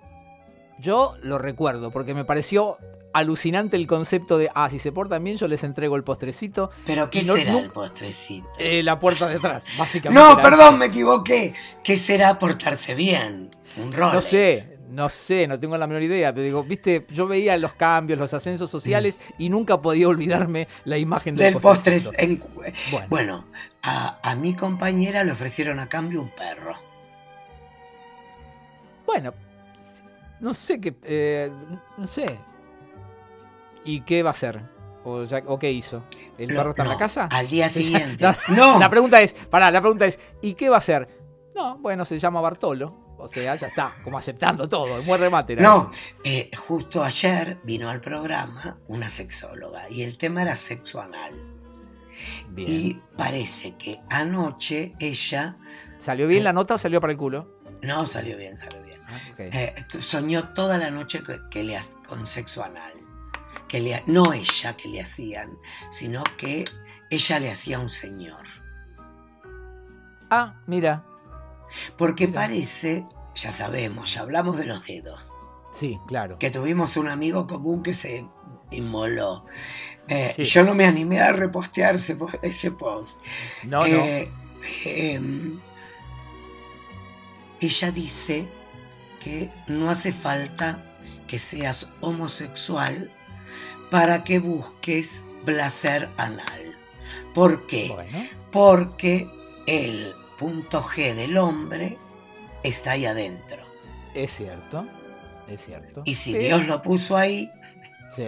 Yo 0.77 1.15
lo 1.21 1.39
recuerdo 1.39 1.91
porque 1.91 2.13
me 2.13 2.25
pareció 2.25 2.77
alucinante 3.17 3.75
el 3.77 3.87
concepto 3.87 4.37
de, 4.37 4.49
ah, 4.53 4.69
si 4.69 4.77
se 4.79 4.91
portan 4.91 5.23
bien, 5.23 5.37
yo 5.37 5.47
les 5.47 5.63
entrego 5.63 5.95
el 5.95 6.03
postrecito. 6.03 6.69
¿Pero 6.85 7.09
qué 7.09 7.23
no- 7.23 7.33
será 7.35 7.53
no- 7.53 7.59
el 7.59 7.71
postrecito? 7.71 8.49
Eh, 8.59 8.83
la 8.83 8.99
puerta 8.99 9.27
de 9.27 9.35
atrás, 9.37 9.65
básicamente. 9.77 10.21
no, 10.29 10.41
perdón, 10.41 10.77
me 10.79 10.85
equivoqué. 10.87 11.53
¿Qué 11.83 11.97
será 11.97 12.37
portarse 12.39 12.93
bien? 12.95 13.49
Un 13.77 13.91
Rolex. 13.91 14.13
No 14.13 14.21
sé, 14.21 14.77
no 14.89 15.09
sé, 15.09 15.47
no 15.47 15.59
tengo 15.59 15.77
la 15.77 15.87
menor 15.87 16.03
idea, 16.03 16.33
pero 16.33 16.43
digo, 16.45 16.63
viste, 16.63 17.05
yo 17.09 17.27
veía 17.27 17.57
los 17.57 17.73
cambios, 17.73 18.19
los 18.19 18.33
ascensos 18.33 18.69
sociales 18.69 19.19
y 19.37 19.49
nunca 19.49 19.81
podía 19.81 20.07
olvidarme 20.07 20.67
la 20.85 20.97
imagen 20.97 21.35
del, 21.35 21.53
Del 21.53 21.61
postre. 21.61 21.97
en- 22.17 22.39
Bueno, 22.91 23.07
Bueno, 23.09 23.45
a, 23.81 24.19
a 24.23 24.35
mi 24.35 24.53
compañera 24.55 25.23
le 25.23 25.31
ofrecieron 25.31 25.79
a 25.79 25.87
cambio 25.89 26.21
un 26.21 26.29
perro. 26.29 26.75
bueno, 29.05 29.33
no 30.39 30.53
sé 30.53 30.79
qué, 30.81 30.93
eh, 31.03 31.51
no 31.97 32.07
sé. 32.07 32.37
¿Y 33.85 34.01
qué 34.01 34.23
va 34.23 34.29
a 34.29 34.31
hacer? 34.31 34.61
¿O, 35.03 35.23
ya- 35.23 35.43
o 35.45 35.59
qué 35.59 35.71
hizo? 35.71 36.03
¿El 36.37 36.47
perro 36.53 36.71
está 36.71 36.83
en 36.83 36.89
la 36.89 36.97
casa? 36.97 37.27
Al 37.31 37.47
día 37.47 37.69
siguiente. 37.69 38.25
No, 38.49 38.79
La 38.79 38.89
pregunta 38.89 39.21
es, 39.21 39.33
pará, 39.33 39.69
la 39.71 39.79
pregunta 39.81 40.05
es, 40.05 40.19
¿y 40.41 40.53
qué 40.55 40.67
va 40.69 40.75
a 40.75 40.79
hacer? 40.79 41.07
No, 41.55 41.77
bueno, 41.77 42.03
se 42.05 42.17
llama 42.17 42.41
Bartolo. 42.41 43.05
O 43.17 43.27
sea, 43.29 43.55
ya 43.55 43.67
está, 43.67 43.95
como 44.03 44.17
aceptando 44.17 44.67
todo. 44.67 45.01
Buen 45.03 45.21
remate. 45.21 45.55
No, 45.55 45.89
eh, 46.23 46.51
justo 46.67 47.01
ayer 47.03 47.57
vino 47.63 47.89
al 47.89 48.01
programa 48.01 48.77
una 48.87 49.07
sexóloga 49.07 49.89
y 49.89 50.01
el 50.03 50.17
tema 50.17 50.41
era 50.41 50.55
sexo 50.55 50.99
anal. 51.01 51.33
Bien. 52.49 52.69
Y 52.69 53.01
parece 53.17 53.75
que 53.77 53.99
anoche 54.09 54.93
ella, 54.99 55.57
¿Salió 55.99 56.27
bien 56.27 56.43
la 56.43 56.51
nota 56.53 56.75
o 56.75 56.77
salió 56.77 56.99
para 56.99 57.11
el 57.11 57.17
culo? 57.17 57.53
no 57.81 58.05
salió 58.07 58.35
bien, 58.37 58.57
salió 58.57 58.81
bien, 58.83 58.99
Ah, 59.07 59.17
eh, 59.37 59.75
soñó 59.99 60.49
toda 60.49 60.77
la 60.77 60.89
noche 60.91 61.21
que, 61.21 61.39
que 61.51 61.63
le 61.63 61.79
con 62.07 62.25
sexo 62.25 62.63
anal. 62.63 62.91
Que 63.67 63.79
le, 63.81 64.03
no 64.05 64.31
ella 64.33 64.75
que 64.77 64.87
le 64.87 65.01
hacían, 65.01 65.57
sino 65.89 66.23
que 66.37 66.65
ella 67.09 67.39
le 67.39 67.51
hacía 67.51 67.77
a 67.77 67.79
un 67.79 67.89
señor. 67.89 68.43
Ah, 70.29 70.61
mira. 70.67 71.03
Porque 71.97 72.27
Mira. 72.27 72.41
parece, 72.41 73.05
ya 73.33 73.51
sabemos, 73.51 74.13
ya 74.13 74.21
hablamos 74.21 74.57
de 74.57 74.65
los 74.65 74.85
dedos, 74.85 75.33
Sí, 75.73 75.99
claro. 76.07 76.37
que 76.39 76.51
tuvimos 76.51 76.95
un 76.95 77.09
amigo 77.09 77.47
común 77.47 77.83
que 77.83 77.93
se 77.93 78.25
inmoló. 78.71 79.45
Eh, 80.07 80.31
Sí. 80.35 80.43
Yo 80.45 80.63
no 80.63 80.73
me 80.75 80.85
animé 80.85 81.19
a 81.19 81.31
repostear 81.31 81.95
ese, 81.95 82.15
po- 82.15 82.29
ese 82.43 82.71
post. 82.71 83.19
No, 83.63 83.79
no. 83.81 83.85
Eh, 83.87 84.31
em, 84.85 85.59
ella 87.59 87.91
dice 87.91 88.47
que 89.19 89.51
no 89.67 89.89
hace 89.89 90.11
falta 90.13 90.79
que 91.27 91.39
seas 91.39 91.91
homosexual 92.01 93.11
para 93.91 94.23
que 94.23 94.39
busques 94.39 95.23
placer 95.45 96.09
anal. 96.17 96.75
¿Por 97.33 97.67
qué? 97.67 97.89
Bueno, 97.93 98.17
Porque 98.51 99.27
el 99.67 100.13
punto 100.37 100.81
G 100.81 101.13
del 101.15 101.37
hombre 101.37 101.97
está 102.63 102.91
ahí 102.91 103.05
adentro. 103.05 103.63
es 104.13 104.31
cierto. 104.31 104.87
Es 105.47 105.65
cierto. 105.65 106.01
Y 106.05 106.15
si 106.15 106.33
Sí, 106.33 106.37
Dios 106.39 106.65
lo 106.65 106.81
puso 106.81 107.15
ahí, 107.17 107.51
Sí. 108.15 108.25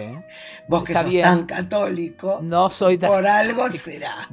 vos 0.68 0.84
que 0.84 0.92
Está 0.92 1.02
sos 1.02 1.10
bien. 1.10 1.24
tan 1.24 1.46
católico, 1.46 2.38
No 2.42 2.68
soy 2.70 2.98
tan. 2.98 3.10
por 3.10 3.26
algo 3.26 3.68
será. 3.70 4.28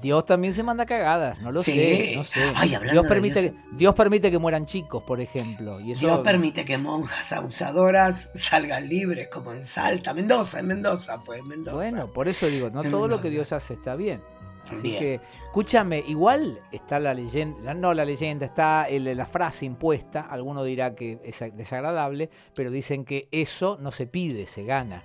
Dios 0.00 0.24
también 0.26 0.52
se 0.52 0.62
manda 0.62 0.84
cagadas, 0.86 1.40
no 1.40 1.50
lo 1.50 1.62
Sí. 1.62 1.72
sé, 1.72 2.12
no 2.16 2.24
sé. 2.24 2.52
Ay, 2.54 2.76
Dios 2.90 3.06
permite, 3.06 3.40
Dios- 3.42 3.54
Dios 3.72 3.94
permite 3.94 4.30
que 4.30 4.38
mueran 4.38 4.66
chicos, 4.66 5.02
por 5.02 5.20
ejemplo. 5.20 5.80
Y 5.80 5.92
eso, 5.92 6.00
Dios 6.06 6.18
permite 6.20 6.64
que 6.64 6.78
monjas 6.78 7.32
abusadoras 7.32 8.30
salgan 8.34 8.88
libres, 8.88 9.28
como 9.28 9.52
en 9.52 9.66
Salta, 9.66 10.12
Mendoza, 10.14 10.60
en 10.60 10.66
Mendoza 10.66 11.18
fue, 11.20 11.38
en 11.38 11.48
Mendoza. 11.48 11.76
Bueno, 11.76 12.12
por 12.12 12.28
eso 12.28 12.46
digo, 12.46 12.70
no 12.70 12.82
En 12.82 12.90
todo 12.90 13.08
lo 13.08 13.20
que 13.20 13.30
Dios 13.30 13.52
hace 13.52 13.74
está 13.74 13.96
bien. 13.96 14.22
Así 14.70 14.82
Bien. 14.82 14.98
que, 14.98 15.20
escúchame, 15.46 16.02
igual 16.08 16.60
está 16.72 16.98
la 16.98 17.14
leyenda, 17.14 17.72
no 17.72 17.94
la 17.94 18.04
leyenda, 18.04 18.46
está 18.46 18.88
el- 18.88 19.16
la 19.16 19.26
frase 19.26 19.64
impuesta, 19.64 20.22
alguno 20.22 20.64
dirá 20.64 20.96
que 20.96 21.20
es 21.24 21.38
desagradable, 21.56 22.30
pero 22.52 22.72
dicen 22.72 23.04
que 23.04 23.28
eso 23.30 23.78
no 23.80 23.92
se 23.92 24.08
pide, 24.08 24.48
se 24.48 24.64
gana. 24.64 25.04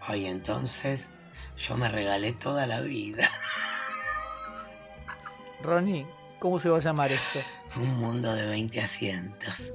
Ay, 0.00 0.26
entonces 0.26 1.14
yo 1.58 1.76
me 1.76 1.88
regalé 1.88 2.32
toda 2.32 2.66
la 2.66 2.80
vida. 2.80 3.30
Ronnie, 5.62 6.06
¿cómo 6.38 6.58
se 6.58 6.68
va 6.68 6.76
a 6.76 6.80
llamar 6.80 7.12
esto? 7.12 7.40
Un 7.76 7.98
mundo 7.98 8.32
de 8.34 8.46
20 8.46 8.80
asientos. 8.80 9.72